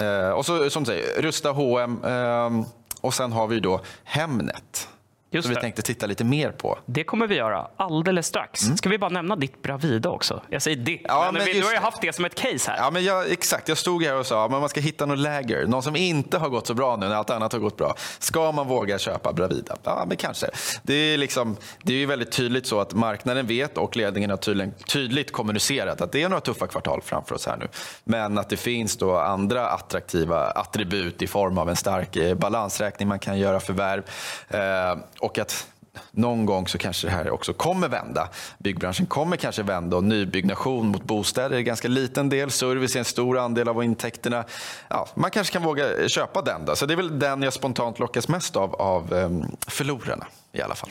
Eh, 0.00 0.28
och 0.28 0.46
så 0.46 0.70
som 0.70 0.84
du 0.84 0.86
säger, 0.86 1.22
Rusta 1.22 1.50
H&M 1.50 2.04
eh, 2.04 2.66
och 3.00 3.14
sen 3.14 3.32
har 3.32 3.46
vi 3.46 3.60
då 3.60 3.80
Hemnet. 4.04 4.88
Just 5.30 5.44
som 5.44 5.50
vi 5.50 5.54
det. 5.54 5.60
tänkte 5.60 5.82
titta 5.82 6.06
lite 6.06 6.24
mer 6.24 6.50
på. 6.50 6.78
Det 6.86 7.04
kommer 7.04 7.26
vi 7.26 7.34
göra 7.34 7.68
alldeles 7.76 8.26
strax. 8.26 8.60
Ska 8.60 8.88
vi 8.88 8.98
bara 8.98 9.10
nämna 9.10 9.36
ditt 9.36 9.62
Bravida 9.62 10.10
också? 10.10 10.42
Jag 10.48 10.62
säger 10.62 10.78
Mm. 10.78 11.00
Ja, 11.04 11.22
men, 11.24 11.34
men 11.34 11.44
vi, 11.44 11.60
du 11.60 11.66
har 11.66 11.72
ju 11.72 11.78
haft 11.78 12.00
det 12.00 12.12
som 12.12 12.24
ett 12.24 12.34
case 12.34 12.70
här. 12.70 12.78
Ja, 12.78 12.90
men 12.90 13.04
jag, 13.04 13.32
exakt, 13.32 13.68
jag 13.68 13.78
stod 13.78 14.02
här 14.04 14.14
och 14.14 14.26
sa 14.26 14.44
att 14.44 14.50
man 14.50 14.68
ska 14.68 14.80
hitta 14.80 15.06
någon 15.06 15.22
läger, 15.22 15.66
någon 15.66 15.82
som 15.82 15.96
inte 15.96 16.38
har 16.38 16.48
gått 16.48 16.66
så 16.66 16.74
bra 16.74 16.96
nu 16.96 17.08
när 17.08 17.14
allt 17.14 17.30
annat 17.30 17.52
har 17.52 17.60
gått 17.60 17.76
bra. 17.76 17.94
Ska 18.18 18.52
man 18.52 18.68
våga 18.68 18.98
köpa 18.98 19.32
Bravida? 19.32 19.76
Ja, 19.84 20.04
men 20.08 20.16
kanske. 20.16 20.46
Det 20.82 20.94
är, 20.94 21.18
liksom, 21.18 21.56
det 21.82 21.92
är 21.92 21.96
ju 21.96 22.06
väldigt 22.06 22.32
tydligt 22.32 22.66
så 22.66 22.80
att 22.80 22.94
marknaden 22.94 23.46
vet 23.46 23.78
och 23.78 23.96
ledningen 23.96 24.30
har 24.30 24.36
tydligen, 24.36 24.74
tydligt 24.88 25.32
kommunicerat 25.32 26.00
att 26.00 26.12
det 26.12 26.22
är 26.22 26.28
några 26.28 26.40
tuffa 26.40 26.66
kvartal 26.66 27.02
framför 27.04 27.34
oss 27.34 27.46
här 27.46 27.56
nu. 27.56 27.68
Men 28.04 28.38
att 28.38 28.48
det 28.48 28.56
finns 28.56 28.96
då 28.96 29.16
andra 29.16 29.68
attraktiva 29.68 30.50
attribut 30.50 31.22
i 31.22 31.26
form 31.26 31.58
av 31.58 31.68
en 31.68 31.76
stark 31.76 32.16
eh, 32.16 32.34
balansräkning 32.34 33.08
man 33.08 33.18
kan 33.18 33.38
göra 33.38 33.60
förvärv 33.60 34.02
eh, 34.48 34.98
och 35.20 35.38
att 35.38 35.66
någon 36.10 36.46
gång 36.46 36.68
så 36.68 36.78
kanske 36.78 37.06
det 37.06 37.10
här 37.10 37.30
också 37.30 37.52
kommer 37.52 37.88
vända. 37.88 38.28
Byggbranschen 38.58 39.06
kommer 39.06 39.36
kanske 39.36 39.62
vända 39.62 39.96
och 39.96 40.04
nybyggnation 40.04 40.86
mot 40.86 41.04
bostäder 41.04 41.54
är 41.54 41.58
en 41.58 41.64
ganska 41.64 41.88
liten 41.88 42.28
del. 42.28 42.50
Service 42.50 42.94
är 42.94 42.98
en 42.98 43.04
stor 43.04 43.38
andel 43.38 43.68
av 43.68 43.84
intäkterna. 43.84 44.44
Ja, 44.88 45.08
man 45.14 45.30
kanske 45.30 45.52
kan 45.52 45.62
våga 45.62 46.08
köpa 46.08 46.42
den. 46.42 46.64
Då. 46.64 46.76
Så 46.76 46.86
det 46.86 46.94
är 46.94 46.96
väl 46.96 47.18
den 47.18 47.42
jag 47.42 47.52
spontant 47.52 47.98
lockas 47.98 48.28
mest 48.28 48.56
av, 48.56 48.74
av 48.74 49.14
ehm, 49.14 49.42
förlorarna 49.66 50.26
i 50.52 50.62
alla 50.62 50.74
fall. 50.74 50.90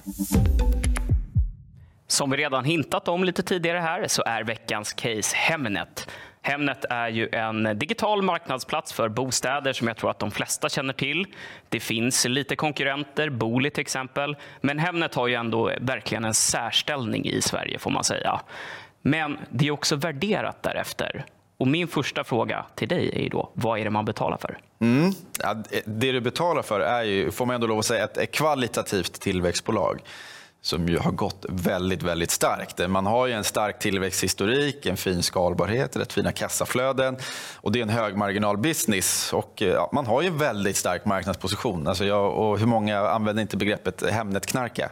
Som 2.07 2.31
vi 2.31 2.37
redan 2.37 2.65
hintat 2.65 3.07
om 3.07 3.23
lite 3.23 3.43
tidigare 3.43 3.79
här 3.79 4.07
så 4.07 4.23
är 4.25 4.43
veckans 4.43 4.93
case 4.93 5.35
Hemnet. 5.35 6.07
Hemnet 6.47 6.85
är 6.89 7.09
ju 7.09 7.29
en 7.31 7.79
digital 7.79 8.21
marknadsplats 8.21 8.93
för 8.93 9.09
bostäder 9.09 9.73
som 9.73 9.87
jag 9.87 9.97
tror 9.97 10.09
att 10.11 10.19
de 10.19 10.31
flesta 10.31 10.69
känner 10.69 10.93
till. 10.93 11.25
Det 11.69 11.79
finns 11.79 12.25
lite 12.25 12.55
konkurrenter, 12.55 13.29
Booli 13.29 13.69
till 13.69 13.81
exempel, 13.81 14.35
men 14.61 14.79
Hemnet 14.79 15.15
har 15.15 15.27
ju 15.27 15.33
ändå 15.33 15.71
verkligen 15.81 16.25
en 16.25 16.33
särställning 16.33 17.25
i 17.25 17.41
Sverige 17.41 17.79
får 17.79 17.91
man 17.91 18.03
säga. 18.03 18.41
Men 19.01 19.37
det 19.49 19.67
är 19.67 19.71
också 19.71 19.95
värderat 19.95 20.63
därefter. 20.63 21.25
Och 21.57 21.67
min 21.67 21.87
första 21.87 22.23
fråga 22.23 22.65
till 22.75 22.87
dig 22.87 23.11
är 23.15 23.21
ju 23.21 23.29
då, 23.29 23.49
vad 23.53 23.79
är 23.79 23.83
det 23.83 23.89
man 23.89 24.05
betalar 24.05 24.37
för? 24.37 24.57
Mm. 24.79 25.11
Ja, 25.39 25.55
det 25.85 26.11
du 26.11 26.21
betalar 26.21 26.61
för 26.61 26.79
är 26.79 27.03
ju, 27.03 27.31
får 27.31 27.45
man 27.45 27.55
ändå 27.55 27.67
lov 27.67 27.79
att 27.79 27.85
säga, 27.85 28.03
ett 28.03 28.31
kvalitativt 28.31 29.13
tillväxtbolag 29.13 30.01
som 30.67 30.87
ju 30.87 30.97
har 30.97 31.11
gått 31.11 31.45
väldigt, 31.49 32.03
väldigt 32.03 32.31
starkt. 32.31 32.89
Man 32.89 33.05
har 33.05 33.27
ju 33.27 33.33
en 33.33 33.43
stark 33.43 33.79
tillväxthistorik, 33.79 34.85
en 34.85 34.97
fin 34.97 35.23
skalbarhet, 35.23 35.95
rätt 35.95 36.13
fina 36.13 36.31
kassaflöden 36.31 37.17
och 37.55 37.71
det 37.71 37.79
är 37.79 37.83
en 37.83 37.89
högmarginalbusiness 37.89 39.33
och 39.33 39.53
ja, 39.61 39.89
man 39.93 40.05
har 40.05 40.21
ju 40.21 40.27
en 40.27 40.37
väldigt 40.37 40.75
stark 40.75 41.05
marknadsposition. 41.05 41.87
Alltså 41.87 42.05
jag, 42.05 42.33
och 42.33 42.59
hur 42.59 42.65
många 42.65 42.99
använder 42.99 43.41
inte 43.41 43.57
begreppet 43.57 44.11
Hemnet-knarka? 44.11 44.89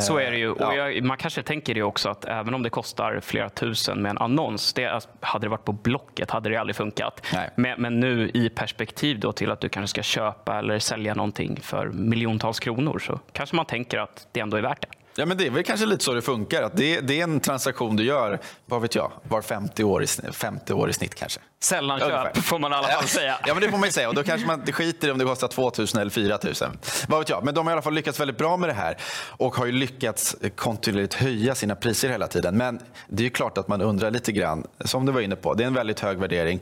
Så 0.00 0.18
är 0.18 0.30
det 0.30 0.36
ju. 0.36 0.50
Och 0.50 0.74
jag, 0.74 1.02
man 1.02 1.16
kanske 1.16 1.42
tänker 1.42 1.74
det 1.74 1.82
också 1.82 2.08
att 2.08 2.24
även 2.24 2.54
om 2.54 2.62
det 2.62 2.70
kostar 2.70 3.20
flera 3.20 3.48
tusen 3.48 4.02
med 4.02 4.10
en 4.10 4.18
annons, 4.18 4.72
det, 4.72 5.00
hade 5.20 5.46
det 5.46 5.50
varit 5.50 5.64
på 5.64 5.72
Blocket 5.72 6.30
hade 6.30 6.48
det 6.48 6.56
aldrig 6.56 6.76
funkat. 6.76 7.26
Men, 7.54 7.80
men, 7.82 8.00
nu 8.00 8.30
i 8.34 8.50
perspektiv 8.50 9.20
då 9.20 9.32
till 9.32 9.50
att 9.50 9.60
du 9.60 9.68
kanske 9.68 9.88
ska 9.88 10.02
köpa 10.02 10.58
eller 10.58 10.78
sälja 10.78 11.14
någonting 11.14 11.60
för 11.62 11.86
miljontals 11.86 12.60
kronor 12.60 12.98
så 12.98 13.20
kanske 13.32 13.56
man 13.56 13.66
tänker 13.66 13.98
att 13.98 14.28
det 14.32 14.40
ändå 14.40 14.56
är 14.56 14.62
värt 14.62 14.82
det. 14.82 14.97
Ja, 15.18 15.26
men 15.26 15.36
det 15.36 15.46
är 15.46 15.50
väl 15.50 15.64
kanske 15.64 15.86
lite 15.86 16.04
så 16.04 16.14
det 16.14 16.22
funkar. 16.22 16.62
Att 16.62 16.76
det, 16.76 17.00
det 17.00 17.20
är 17.20 17.22
en 17.22 17.40
transaktion 17.40 17.96
du 17.96 18.04
gör, 18.04 18.38
vad 18.66 18.82
vet 18.82 18.94
jag, 18.94 19.12
var 19.22 19.42
50 19.42 19.84
år 19.84 20.02
i, 20.02 20.06
50 20.32 20.72
år 20.72 20.90
i 20.90 20.92
snitt 20.92 21.14
kanske. 21.14 21.40
Sällan 21.60 22.00
köp 22.00 22.36
får 22.36 22.58
man 22.58 22.72
i 22.72 22.74
alla 22.74 22.88
fall 22.88 23.08
säga. 23.08 23.38
Ja, 23.46 23.54
men 23.54 23.62
det 23.62 23.70
får 23.70 23.78
man 23.78 23.88
ju 23.88 23.92
säga. 23.92 24.08
Och 24.08 24.14
då 24.14 24.22
kanske 24.22 24.46
man 24.46 24.66
skiter 24.66 25.08
i 25.08 25.10
om 25.10 25.18
det 25.18 25.24
kostar 25.24 25.48
2 25.48 25.72
000 25.78 25.86
eller 25.98 26.10
4 26.10 26.38
000. 26.44 26.54
Vad 27.08 27.18
vet 27.18 27.28
jag. 27.28 27.44
Men 27.44 27.54
de 27.54 27.66
har 27.66 27.72
i 27.72 27.74
alla 27.74 27.82
fall 27.82 27.94
lyckats 27.94 28.20
väldigt 28.20 28.38
bra 28.38 28.56
med 28.56 28.68
det 28.68 28.72
här 28.72 28.96
och 29.26 29.56
har 29.56 29.66
ju 29.66 29.72
lyckats 29.72 30.36
kontinuerligt 30.56 31.14
höja 31.14 31.54
sina 31.54 31.74
priser 31.74 32.08
hela 32.08 32.26
tiden. 32.26 32.56
Men 32.56 32.80
det 33.08 33.26
är 33.26 33.30
klart 33.30 33.58
att 33.58 33.68
man 33.68 33.82
undrar 33.82 34.10
lite 34.10 34.32
grann, 34.32 34.66
som 34.80 35.06
du 35.06 35.12
var 35.12 35.20
inne 35.20 35.36
på, 35.36 35.54
det 35.54 35.62
är 35.62 35.66
en 35.66 35.74
väldigt 35.74 36.00
hög 36.00 36.18
värdering. 36.18 36.60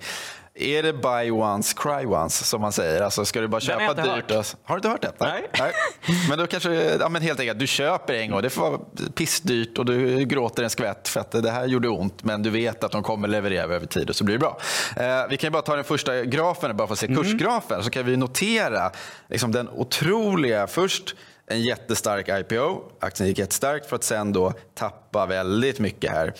Är 0.59 0.83
det 0.83 0.93
buy 0.93 1.31
once, 1.31 1.75
cry 1.77 2.07
once 2.07 2.45
som 2.45 2.61
man 2.61 2.73
säger? 2.73 3.03
Alltså 3.03 3.25
ska 3.25 3.41
du 3.41 3.49
bara 3.49 3.61
köpa 3.61 3.95
dyrt? 3.95 4.31
Och... 4.31 4.45
Har 4.63 4.75
du 4.75 4.77
inte 4.77 4.89
hört 4.89 5.03
det? 5.03 5.13
Nej. 5.19 5.51
Nej. 5.59 5.73
Men 6.29 6.39
då 6.39 6.47
kanske, 6.47 6.97
ja, 7.01 7.09
men 7.09 7.23
helt 7.23 7.41
enkelt, 7.41 7.59
du 7.59 7.67
köper 7.67 8.15
en 8.15 8.31
gång, 8.31 8.43
det 8.43 8.51
får 8.51 8.71
vara 8.71 8.81
pissdyrt 9.15 9.79
och 9.79 9.87
du 9.87 10.25
gråter 10.25 10.63
en 10.63 10.71
skvätt 10.71 11.09
för 11.09 11.21
att 11.21 11.31
det 11.31 11.51
här 11.51 11.67
gjorde 11.67 11.89
ont, 11.89 12.25
men 12.25 12.43
du 12.43 12.51
vet 12.51 12.85
att 12.85 12.93
de 12.93 13.03
kommer 13.03 13.29
leverera 13.29 13.75
över 13.75 13.87
tid 13.87 14.11
och 14.11 14.17
så 14.17 14.25
blir 14.25 14.35
det 14.35 14.39
bra. 14.39 14.59
Eh, 14.97 15.29
vi 15.31 15.37
kan 15.37 15.53
bara 15.53 15.63
ta 15.63 15.75
den 15.75 15.85
första 15.85 16.25
grafen, 16.25 16.77
bara 16.77 16.89
för 16.89 16.93
att 16.93 16.99
se 16.99 17.07
mm. 17.07 17.23
kursgrafen, 17.23 17.85
så 17.85 17.91
kan 17.91 18.07
vi 18.07 18.17
notera 18.17 18.91
liksom, 19.29 19.53
den 19.53 19.69
otroliga, 19.69 20.67
först 20.67 21.15
en 21.47 21.63
jättestark 21.63 22.29
IPO, 22.29 22.83
aktien 23.01 23.29
gick 23.29 23.39
jättestarkt 23.39 23.87
för 23.87 23.97
att 23.97 24.05
sen 24.05 24.33
då 24.33 24.53
tappa 24.75 25.27
väldigt 25.27 25.79
mycket 25.79 26.11
här 26.11 26.33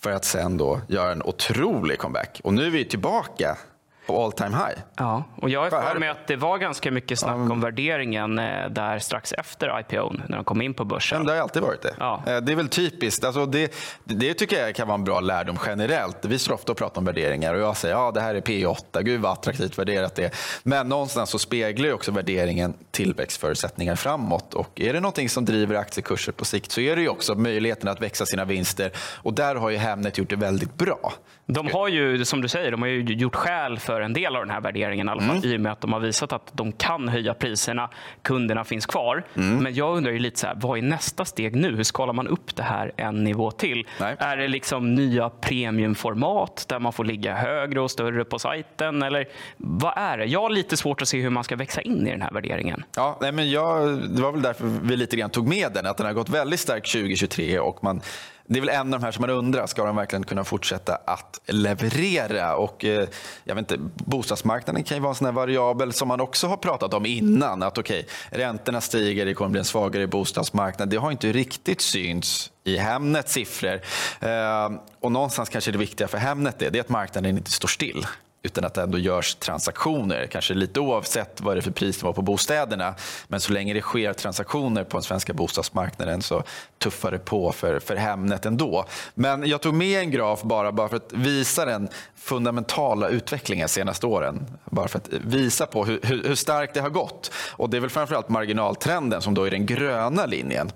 för 0.00 0.10
att 0.10 0.24
sen 0.24 0.56
då 0.56 0.80
göra 0.88 1.12
en 1.12 1.22
otrolig 1.22 1.98
comeback. 1.98 2.40
Och 2.44 2.54
nu 2.54 2.66
är 2.66 2.70
vi 2.70 2.84
tillbaka 2.84 3.58
på 4.06 4.24
all 4.24 4.32
time 4.32 4.56
high. 4.56 4.78
Ja, 4.96 5.24
och 5.42 5.50
jag 5.50 5.66
är 5.66 5.70
för 5.70 5.98
mig 5.98 6.08
att 6.08 6.26
det 6.26 6.36
var 6.36 6.58
ganska 6.58 6.90
mycket 6.90 7.18
snack 7.18 7.50
om 7.50 7.60
värderingen 7.60 8.38
eh, 8.38 8.68
där 8.70 8.98
strax 8.98 9.32
efter 9.32 9.80
IPO 9.80 10.12
när 10.28 10.36
de 10.36 10.44
kom 10.44 10.62
in 10.62 10.74
på 10.74 10.84
börsen. 10.84 11.18
Men 11.18 11.26
det 11.26 11.32
har 11.32 11.40
alltid 11.40 11.62
varit 11.62 11.82
det. 11.82 11.94
Ja. 11.98 12.22
Eh, 12.26 12.36
det 12.36 12.52
är 12.52 12.56
väl 12.56 12.68
typiskt. 12.68 13.24
Alltså 13.24 13.46
det, 13.46 13.74
det 14.04 14.34
tycker 14.34 14.60
jag 14.60 14.74
kan 14.74 14.88
vara 14.88 14.98
en 14.98 15.04
bra 15.04 15.20
lärdom 15.20 15.58
generellt. 15.66 16.24
Vi 16.24 16.38
står 16.38 16.54
ofta 16.54 16.72
och 16.72 16.78
pratar 16.78 16.98
om 16.98 17.04
värderingar 17.04 17.54
och 17.54 17.60
jag 17.60 17.76
säger 17.76 17.94
ja 17.94 18.10
det 18.10 18.20
här 18.20 18.34
är 18.34 18.40
P8, 18.40 19.02
gud 19.02 19.20
vad 19.20 19.32
attraktivt 19.32 19.78
värderat 19.78 20.14
det. 20.14 20.34
Men 20.62 20.88
någonstans 20.88 21.30
så 21.30 21.38
speglar 21.38 21.86
ju 21.86 21.92
också 21.92 22.12
värderingen 22.12 22.74
tillväxtförutsättningar 22.90 23.94
framåt. 23.96 24.54
Och 24.54 24.80
är 24.80 24.92
det 24.92 25.00
någonting 25.00 25.28
som 25.28 25.44
driver 25.44 25.74
aktiekurser 25.74 26.32
på 26.32 26.44
sikt 26.44 26.72
så 26.72 26.80
är 26.80 26.96
det 26.96 27.02
ju 27.02 27.08
också 27.08 27.34
möjligheten 27.34 27.88
att 27.88 28.02
växa 28.02 28.26
sina 28.26 28.44
vinster. 28.44 28.90
Och 28.96 29.34
där 29.34 29.54
har 29.54 29.70
ju 29.70 29.76
Hemnet 29.76 30.18
gjort 30.18 30.30
det 30.30 30.36
väldigt 30.36 30.74
bra. 30.74 31.12
De 31.46 31.68
har 31.72 31.88
ju, 31.88 32.24
som 32.24 32.40
du 32.40 32.48
säger, 32.48 32.70
de 32.70 32.82
har 32.82 32.88
ju 32.88 33.02
gjort 33.02 33.34
skäl 33.34 33.78
för 33.78 33.95
en 34.00 34.12
del 34.12 34.36
av 34.36 34.42
den 34.42 34.50
här 34.50 34.60
värderingen 34.60 35.08
i 35.08 35.10
alla 35.10 35.20
fall, 35.20 35.36
mm. 35.36 35.50
i 35.50 35.56
och 35.56 35.60
med 35.60 35.72
att 35.72 35.80
de 35.80 35.92
har 35.92 36.00
visat 36.00 36.32
att 36.32 36.50
de 36.52 36.72
kan 36.72 37.08
höja 37.08 37.34
priserna, 37.34 37.90
kunderna 38.22 38.64
finns 38.64 38.86
kvar. 38.86 39.24
Mm. 39.34 39.56
Men 39.56 39.74
jag 39.74 39.96
undrar 39.96 40.12
ju 40.12 40.18
lite 40.18 40.40
så 40.40 40.46
här, 40.46 40.54
vad 40.60 40.78
är 40.78 40.82
nästa 40.82 41.24
steg 41.24 41.56
nu? 41.56 41.76
Hur 41.76 41.82
skalar 41.82 42.12
man 42.12 42.28
upp 42.28 42.56
det 42.56 42.62
här 42.62 42.92
en 42.96 43.24
nivå 43.24 43.50
till? 43.50 43.86
Nej. 44.00 44.16
Är 44.18 44.36
det 44.36 44.48
liksom 44.48 44.94
nya 44.94 45.30
premiumformat 45.30 46.66
där 46.68 46.78
man 46.78 46.92
får 46.92 47.04
ligga 47.04 47.34
högre 47.34 47.80
och 47.80 47.90
större 47.90 48.24
på 48.24 48.38
sajten? 48.38 49.02
Eller 49.02 49.28
vad 49.56 49.92
är 49.96 50.18
det? 50.18 50.24
Jag 50.24 50.40
har 50.40 50.50
lite 50.50 50.76
svårt 50.76 51.02
att 51.02 51.08
se 51.08 51.20
hur 51.20 51.30
man 51.30 51.44
ska 51.44 51.56
växa 51.56 51.80
in 51.80 52.06
i 52.06 52.10
den 52.10 52.22
här 52.22 52.30
värderingen. 52.30 52.84
Ja, 52.96 53.18
nej, 53.20 53.32
men 53.32 53.50
jag, 53.50 53.98
det 54.10 54.22
var 54.22 54.32
väl 54.32 54.42
därför 54.42 54.64
vi 54.82 54.96
lite 54.96 55.16
grann 55.16 55.30
tog 55.30 55.48
med 55.48 55.72
den, 55.72 55.86
att 55.86 55.96
den 55.96 56.06
har 56.06 56.12
gått 56.12 56.28
väldigt 56.28 56.60
starkt 56.60 56.92
2023 56.92 57.58
och 57.58 57.84
man 57.84 58.00
det 58.48 58.58
är 58.58 58.60
väl 58.60 58.68
en 58.68 58.94
av 58.94 59.00
de 59.00 59.04
här 59.04 59.12
som 59.12 59.20
man 59.20 59.30
undrar, 59.30 59.66
ska 59.66 59.84
de 59.84 59.96
verkligen 59.96 60.24
kunna 60.24 60.44
fortsätta 60.44 60.98
att 61.04 61.40
leverera? 61.46 62.56
Och, 62.56 62.84
eh, 62.84 63.08
jag 63.44 63.54
vet 63.54 63.72
inte, 63.72 63.90
bostadsmarknaden 64.04 64.84
kan 64.84 64.96
ju 64.96 65.00
vara 65.00 65.10
en 65.10 65.14
sån 65.14 65.34
variabel 65.34 65.92
som 65.92 66.08
man 66.08 66.20
också 66.20 66.46
har 66.46 66.56
pratat 66.56 66.94
om 66.94 67.06
innan. 67.06 67.62
Att 67.62 67.78
okej, 67.78 68.00
okay, 68.00 68.40
räntorna 68.40 68.80
stiger, 68.80 69.26
det 69.26 69.34
kommer 69.34 69.50
bli 69.50 69.58
en 69.58 69.64
svagare 69.64 70.06
bostadsmarknad. 70.06 70.88
Det 70.88 70.96
har 70.96 71.10
inte 71.10 71.32
riktigt 71.32 71.80
synts 71.80 72.50
i 72.64 72.76
Hemnets 72.76 73.32
siffror. 73.32 73.80
Eh, 74.20 74.70
och 75.00 75.12
någonstans 75.12 75.48
kanske 75.48 75.70
det 75.70 75.78
viktiga 75.78 76.08
för 76.08 76.18
Hemnet 76.18 76.62
är, 76.62 76.70
det 76.70 76.78
är 76.78 76.80
att 76.80 76.88
marknaden 76.88 77.36
inte 77.36 77.50
står 77.50 77.68
still 77.68 78.06
utan 78.46 78.64
att 78.64 78.74
det 78.74 78.82
ändå 78.82 78.98
görs 78.98 79.34
transaktioner. 79.34 80.26
Kanske 80.26 80.54
lite 80.54 80.80
oavsett 80.80 81.40
vad 81.40 81.56
det 81.56 81.60
är 81.60 81.62
för 81.62 81.70
prisnivå 81.70 82.12
på 82.12 82.22
bostäderna. 82.22 82.94
Men 83.28 83.40
så 83.40 83.52
länge 83.52 83.74
det 83.74 83.80
sker 83.80 84.12
transaktioner 84.12 84.84
på 84.84 84.96
den 84.96 85.02
svenska 85.02 85.32
bostadsmarknaden 85.32 86.22
så 86.22 86.42
tuffar 86.78 87.10
det 87.10 87.18
på 87.18 87.52
för, 87.52 87.78
för 87.78 87.96
Hemnet 87.96 88.46
ändå. 88.46 88.84
Men 89.14 89.48
jag 89.48 89.60
tog 89.60 89.74
med 89.74 90.00
en 90.00 90.10
graf 90.10 90.42
bara, 90.42 90.72
bara 90.72 90.88
för 90.88 90.96
att 90.96 91.12
visa 91.12 91.64
den 91.64 91.88
fundamentala 92.16 93.08
utvecklingen 93.08 93.66
de 93.66 93.72
senaste 93.72 94.06
åren. 94.06 94.46
Bara 94.64 94.88
för 94.88 94.98
att 94.98 95.08
visa 95.08 95.66
på 95.66 95.84
hur, 95.84 96.00
hur, 96.02 96.24
hur 96.24 96.34
starkt 96.34 96.74
det 96.74 96.80
har 96.80 96.90
gått. 96.90 97.32
Och 97.52 97.70
Det 97.70 97.76
är 97.76 97.80
väl 97.80 97.90
framförallt 97.90 98.28
marginaltrenden 98.28 99.22
som 99.22 99.34
då 99.34 99.44
är 99.44 99.50
den 99.50 99.66
gröna 99.66 100.26
linjen 100.26 100.70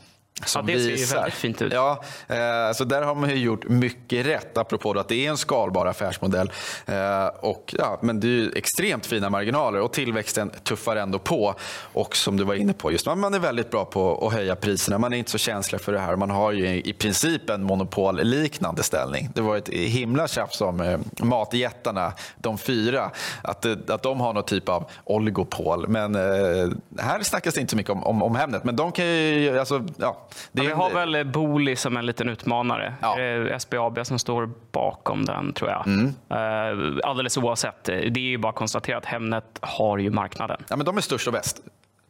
som 0.44 0.68
ja, 0.68 0.74
det 0.74 0.82
ser 0.82 0.90
visar. 0.90 1.16
ju 1.16 1.20
väldigt 1.20 1.38
fint 1.38 1.62
ut. 1.62 1.72
Ja, 1.72 2.02
eh, 2.28 2.72
så 2.74 2.84
där 2.84 3.02
har 3.02 3.14
man 3.14 3.30
ju 3.30 3.36
gjort 3.36 3.68
mycket 3.68 4.26
rätt, 4.26 4.58
apropå 4.58 4.90
att 4.92 5.08
det 5.08 5.26
är 5.26 5.30
en 5.30 5.36
skalbar 5.36 5.86
affärsmodell. 5.86 6.52
Eh, 6.86 7.26
och, 7.26 7.74
ja, 7.78 7.98
men 8.02 8.20
det 8.20 8.26
är 8.26 8.30
ju 8.30 8.52
extremt 8.56 9.06
fina 9.06 9.30
marginaler 9.30 9.80
och 9.80 9.92
tillväxten 9.92 10.50
tuffar 10.64 10.96
ändå 10.96 11.18
på. 11.18 11.54
Och 11.92 12.16
som 12.16 12.36
du 12.36 12.44
var 12.44 12.54
inne 12.54 12.72
på, 12.72 12.92
just 12.92 13.06
man 13.06 13.34
är 13.34 13.38
väldigt 13.38 13.70
bra 13.70 13.84
på 13.84 14.26
att 14.26 14.32
höja 14.32 14.56
priserna. 14.56 14.98
Man 14.98 15.12
är 15.12 15.16
inte 15.16 15.30
så 15.30 15.38
känslig 15.38 15.80
för 15.80 15.92
det 15.92 15.98
här. 15.98 16.16
Man 16.16 16.30
har 16.30 16.52
ju 16.52 16.82
i 16.82 16.92
princip 16.92 17.50
en 17.50 17.62
monopolliknande 17.62 18.82
ställning. 18.82 19.28
Det 19.34 19.40
var 19.40 19.56
ett 19.56 19.68
himla 19.68 20.28
tjafs 20.28 20.60
om 20.60 20.80
eh, 20.80 20.98
matjättarna, 21.18 22.12
de 22.36 22.58
fyra, 22.58 23.10
att, 23.42 23.64
eh, 23.64 23.72
att 23.88 24.02
de 24.02 24.20
har 24.20 24.32
någon 24.32 24.44
typ 24.44 24.68
av 24.68 24.90
oligopol. 25.04 25.88
Men 25.88 26.14
eh, 26.14 26.68
här 26.98 27.22
snackas 27.22 27.54
det 27.54 27.60
inte 27.60 27.70
så 27.70 27.76
mycket 27.76 27.92
om, 27.92 28.04
om, 28.04 28.22
om 28.22 28.34
Hemnet. 28.34 28.64
Men 28.64 28.76
de 28.76 28.92
kan 28.92 29.06
ju, 29.06 29.58
alltså, 29.58 29.84
ja, 29.96 30.19
det, 30.52 30.62
vi 30.62 30.72
har 30.72 30.90
väl 30.90 31.26
Booli 31.26 31.76
som 31.76 31.96
en 31.96 32.06
liten 32.06 32.28
utmanare. 32.28 32.94
Ja. 33.02 33.16
Det 33.16 33.22
är 33.22 33.58
SBAB 33.58 34.06
som 34.06 34.18
står 34.18 34.50
bakom 34.72 35.24
den, 35.24 35.52
tror 35.52 35.70
jag. 35.70 35.86
Mm. 35.86 36.14
Eh, 36.28 36.98
alldeles 37.04 37.36
oavsett, 37.36 37.84
det 37.84 38.16
är 38.16 38.18
ju 38.18 38.38
bara 38.38 38.52
konstatera 38.52 38.98
att 38.98 39.04
Hemnet 39.04 39.58
har 39.60 39.98
ju 39.98 40.10
marknaden. 40.10 40.64
Ja, 40.68 40.76
men 40.76 40.86
de 40.86 40.96
är 40.96 41.00
störst 41.00 41.26
och 41.26 41.32
bäst. 41.32 41.62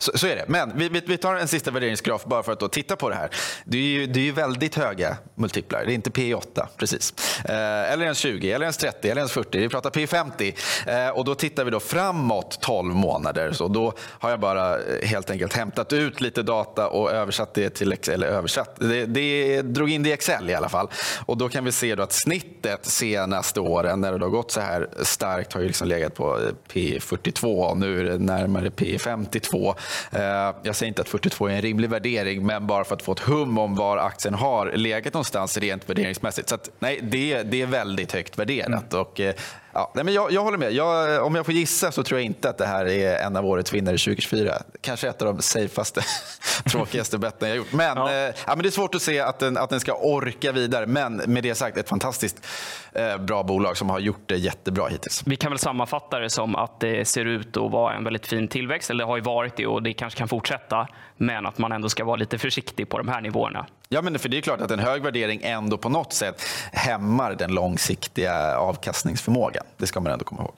Så, 0.03 0.19
så, 0.19 0.27
är 0.27 0.37
det. 0.37 0.45
Men 0.49 0.73
vi, 0.75 0.89
vi, 1.07 1.17
tar 1.17 1.35
en 1.35 1.49
sista 1.49 1.71
värderingsgraf 1.71 2.25
bara 2.25 2.43
för 2.43 2.53
att 2.53 2.61
då 2.61 2.69
titta 2.69 2.97
på 2.97 3.09
det 3.09 3.15
här. 3.15 3.31
Det 3.65 3.79
är 3.79 3.83
ju, 3.83 4.07
det 4.07 4.21
är 4.21 4.25
ju 4.25 4.33
väldigt 4.33 4.75
höga 4.75 5.17
multiplar. 5.35 5.83
Det 5.87 5.93
är 5.93 5.95
inte 5.95 6.11
P8 6.11 6.67
precis. 6.77 7.15
Eh, 7.45 7.93
eller 7.93 8.03
ens 8.03 8.19
20, 8.19 8.53
eller 8.53 8.65
ens 8.65 8.77
30, 8.77 9.09
eller 9.11 9.21
ens 9.21 9.33
40. 9.33 9.59
Vi 9.59 9.69
pratar 9.69 9.91
P50. 9.91 10.55
Eh, 10.87 11.09
och 11.09 11.25
då 11.25 11.35
tittar 11.35 11.65
vi 11.65 11.71
då 11.71 11.81
framåt 11.81 12.59
12 12.61 12.95
månader. 12.95 13.53
Så 13.53 13.69
då 13.69 13.93
har 13.99 14.31
jag 14.31 14.41
bara 14.41 14.79
eh, 14.79 15.09
helt 15.09 15.31
enkelt 15.31 15.53
hämtat 15.53 15.93
ut 15.93 16.21
lite 16.21 16.43
data 16.43 16.89
och 16.89 17.11
översatt 17.11 17.55
det 17.55 17.71
till 17.71 17.93
Excel. 17.93 18.15
Eller 18.15 18.27
översatt. 18.27 18.77
Det, 18.79 19.07
det 19.07 19.63
drog 19.63 19.91
in 19.91 20.03
det 20.03 20.09
i 20.09 20.13
Excel 20.13 20.51
i 20.51 20.55
alla 20.55 20.69
fall. 20.69 20.89
Och 21.27 21.37
då 21.37 21.49
kan 21.49 21.65
vi 21.65 21.73
se 21.73 21.95
då 21.95 22.03
att 22.03 22.13
snittet 22.13 22.87
senaste 22.87 23.61
åren 23.61 24.01
när 24.01 24.19
det 24.19 24.25
har 24.25 24.31
gått 24.31 24.51
så 24.51 24.61
här 24.61 24.89
starkt 25.03 25.53
har 25.53 25.61
ju 25.61 25.67
liksom 25.67 25.89
legat 25.89 26.15
på 26.15 26.39
P42 26.73 27.65
och 27.65 27.77
nu 27.77 28.01
är 28.01 28.05
det 28.05 28.19
närmare 28.19 28.69
P52. 28.69 29.75
Eh, 30.13 30.55
jag 30.63 30.77
säger 30.77 30.89
inte 30.89 31.03
att 31.03 31.09
42 31.09 31.49
är 31.49 31.53
en 31.53 31.63
rimlig 31.63 31.91
värdering, 31.91 32.47
men 32.47 32.67
bara 32.67 32.85
för 32.85 32.95
att 32.95 33.03
få 33.03 33.13
ett 33.13 33.21
hum 33.21 33.59
om 33.59 33.75
var 33.75 33.97
aktien 33.97 34.35
har 34.35 34.73
legat 34.73 35.15
någonstans 35.15 35.59
rent 35.59 35.89
värderingsmässigt. 35.89 36.49
Så 36.49 36.55
att, 36.55 36.71
nej, 36.79 36.99
det, 37.03 37.43
det 37.43 37.63
är 37.63 37.67
väldigt 37.67 38.13
högt 38.13 38.39
värderat. 38.39 38.93
Mm. 38.93 39.01
Och, 39.01 39.21
eh, 39.21 39.35
Ja, 39.73 39.93
nej, 39.95 40.05
men 40.05 40.15
jag, 40.15 40.33
jag 40.33 40.43
håller 40.43 40.59
med. 40.59 40.73
Jag, 40.73 41.27
om 41.27 41.35
jag 41.35 41.47
får 41.47 41.55
gissa 41.55 41.93
så 41.93 42.03
tror 42.03 42.21
jag 42.21 42.27
inte 42.27 42.51
att 42.51 42.59
det 42.59 42.67
här 42.67 42.87
är 42.87 43.19
en 43.27 43.37
av 43.37 43.47
årets 43.47 43.73
vinnare 43.73 43.99
2024. 43.99 44.55
Kanske 44.81 45.09
ett 45.09 45.23
av 45.23 45.35
de 45.35 45.43
safeaste, 45.43 46.01
tråkigaste 46.71 47.19
betten 47.19 47.49
jag 47.49 47.57
gjort. 47.57 47.73
Men, 47.73 47.97
ja. 47.97 48.13
Eh, 48.13 48.17
ja. 48.17 48.33
men 48.47 48.59
det 48.59 48.69
är 48.69 48.71
svårt 48.71 48.95
att 48.95 49.03
se 49.03 49.21
att 49.21 49.39
den, 49.39 49.57
att 49.57 49.71
den 49.71 49.81
ska 49.81 49.95
orka 49.95 50.53
vidare. 50.53 50.87
Men 50.87 51.17
med 51.17 51.43
det 51.43 51.55
sagt, 51.55 51.77
ett 51.77 51.89
fantastiskt 51.89 52.47
eh, 52.93 53.17
bra 53.17 53.43
bolag 53.43 53.77
som 53.77 53.91
har 53.91 53.99
gjort 53.99 54.23
det 54.27 54.37
jättebra 54.37 54.89
hittills. 54.89 55.23
Vi 55.27 55.37
kan 55.37 55.51
väl 55.51 55.59
sammanfatta 55.59 56.19
det 56.19 56.31
som 56.31 56.57
att 56.57 56.81
det 56.81 57.05
ser 57.05 57.25
ut 57.25 57.57
att 57.57 57.71
vara 57.71 57.95
en 57.95 58.05
väldigt 58.05 58.27
fin 58.27 58.49
tillväxt, 58.49 58.91
eller 58.91 59.05
det 59.05 59.09
har 59.09 59.17
ju 59.17 59.23
varit 59.23 59.57
det 59.57 59.67
och 59.67 59.83
det 59.83 59.93
kanske 59.93 60.19
kan 60.19 60.29
fortsätta. 60.29 60.89
Men 61.17 61.47
att 61.47 61.59
man 61.59 61.73
ändå 61.73 61.89
ska 61.89 62.05
vara 62.05 62.17
lite 62.17 62.39
försiktig 62.39 62.89
på 62.89 62.99
de 62.99 63.09
här 63.09 63.21
nivåerna. 63.21 63.67
Ja, 63.93 64.03
men 64.03 64.19
för 64.19 64.29
det 64.29 64.37
är 64.37 64.41
klart 64.41 64.61
att 64.61 64.71
en 64.71 64.79
hög 64.79 65.03
värdering 65.03 65.41
ändå 65.43 65.79
på 65.79 65.89
något 65.89 66.13
sätt 66.13 66.43
hämmar 66.73 67.35
den 67.35 67.55
långsiktiga 67.55 68.57
avkastningsförmågan. 68.59 69.65
Det 69.77 69.87
ska 69.87 70.01
man 70.01 70.13
ändå 70.13 70.25
komma 70.25 70.43
ihåg. 70.43 70.55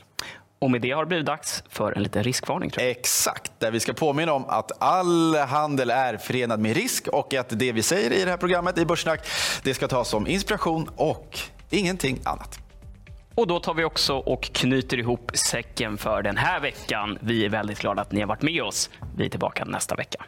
Och 0.59 0.71
med 0.71 0.81
det 0.81 0.91
har 0.91 1.03
det 1.03 1.07
blivit 1.07 1.27
dags 1.27 1.65
för 1.69 1.93
en 1.93 2.03
liten 2.03 2.25
riskvarning. 2.25 2.71
Exakt, 2.77 3.53
där 3.59 3.71
vi 3.71 3.81
ska 3.81 3.93
påminna 3.93 4.33
om 4.33 4.45
att 4.49 4.83
all 4.83 5.37
handel 5.37 5.91
är 5.91 6.17
förenad 6.17 6.61
med 6.61 6.77
risk 6.77 7.09
och 7.09 7.35
att 7.35 7.49
det 7.49 7.73
vi 7.73 7.83
säger 7.83 8.13
i 8.13 8.25
det 8.25 8.31
här 8.31 8.37
programmet 8.37 8.79
i 8.79 8.87
Börssnack, 8.87 9.27
det 9.63 9.75
ska 9.75 9.89
tas 9.89 10.09
som 10.09 10.27
inspiration 10.27 10.91
och 10.97 11.39
ingenting 11.71 12.21
annat. 12.25 12.59
Och 13.35 13.47
då 13.47 13.61
tar 13.61 13.75
vi 13.75 13.85
också 13.85 14.15
och 14.15 14.43
knyter 14.43 14.99
ihop 14.99 15.31
säcken 15.35 15.99
för 15.99 16.23
den 16.23 16.37
här 16.37 16.61
veckan. 16.61 17.19
Vi 17.21 17.45
är 17.45 17.49
väldigt 17.49 17.79
glada 17.79 18.03
att 18.03 18.13
ni 18.13 18.21
har 18.21 18.29
varit 18.29 18.43
med 18.43 18.63
oss. 18.63 18.91
Vi 19.17 19.25
är 19.25 19.29
tillbaka 19.29 19.65
nästa 19.65 19.95
vecka. 19.95 20.25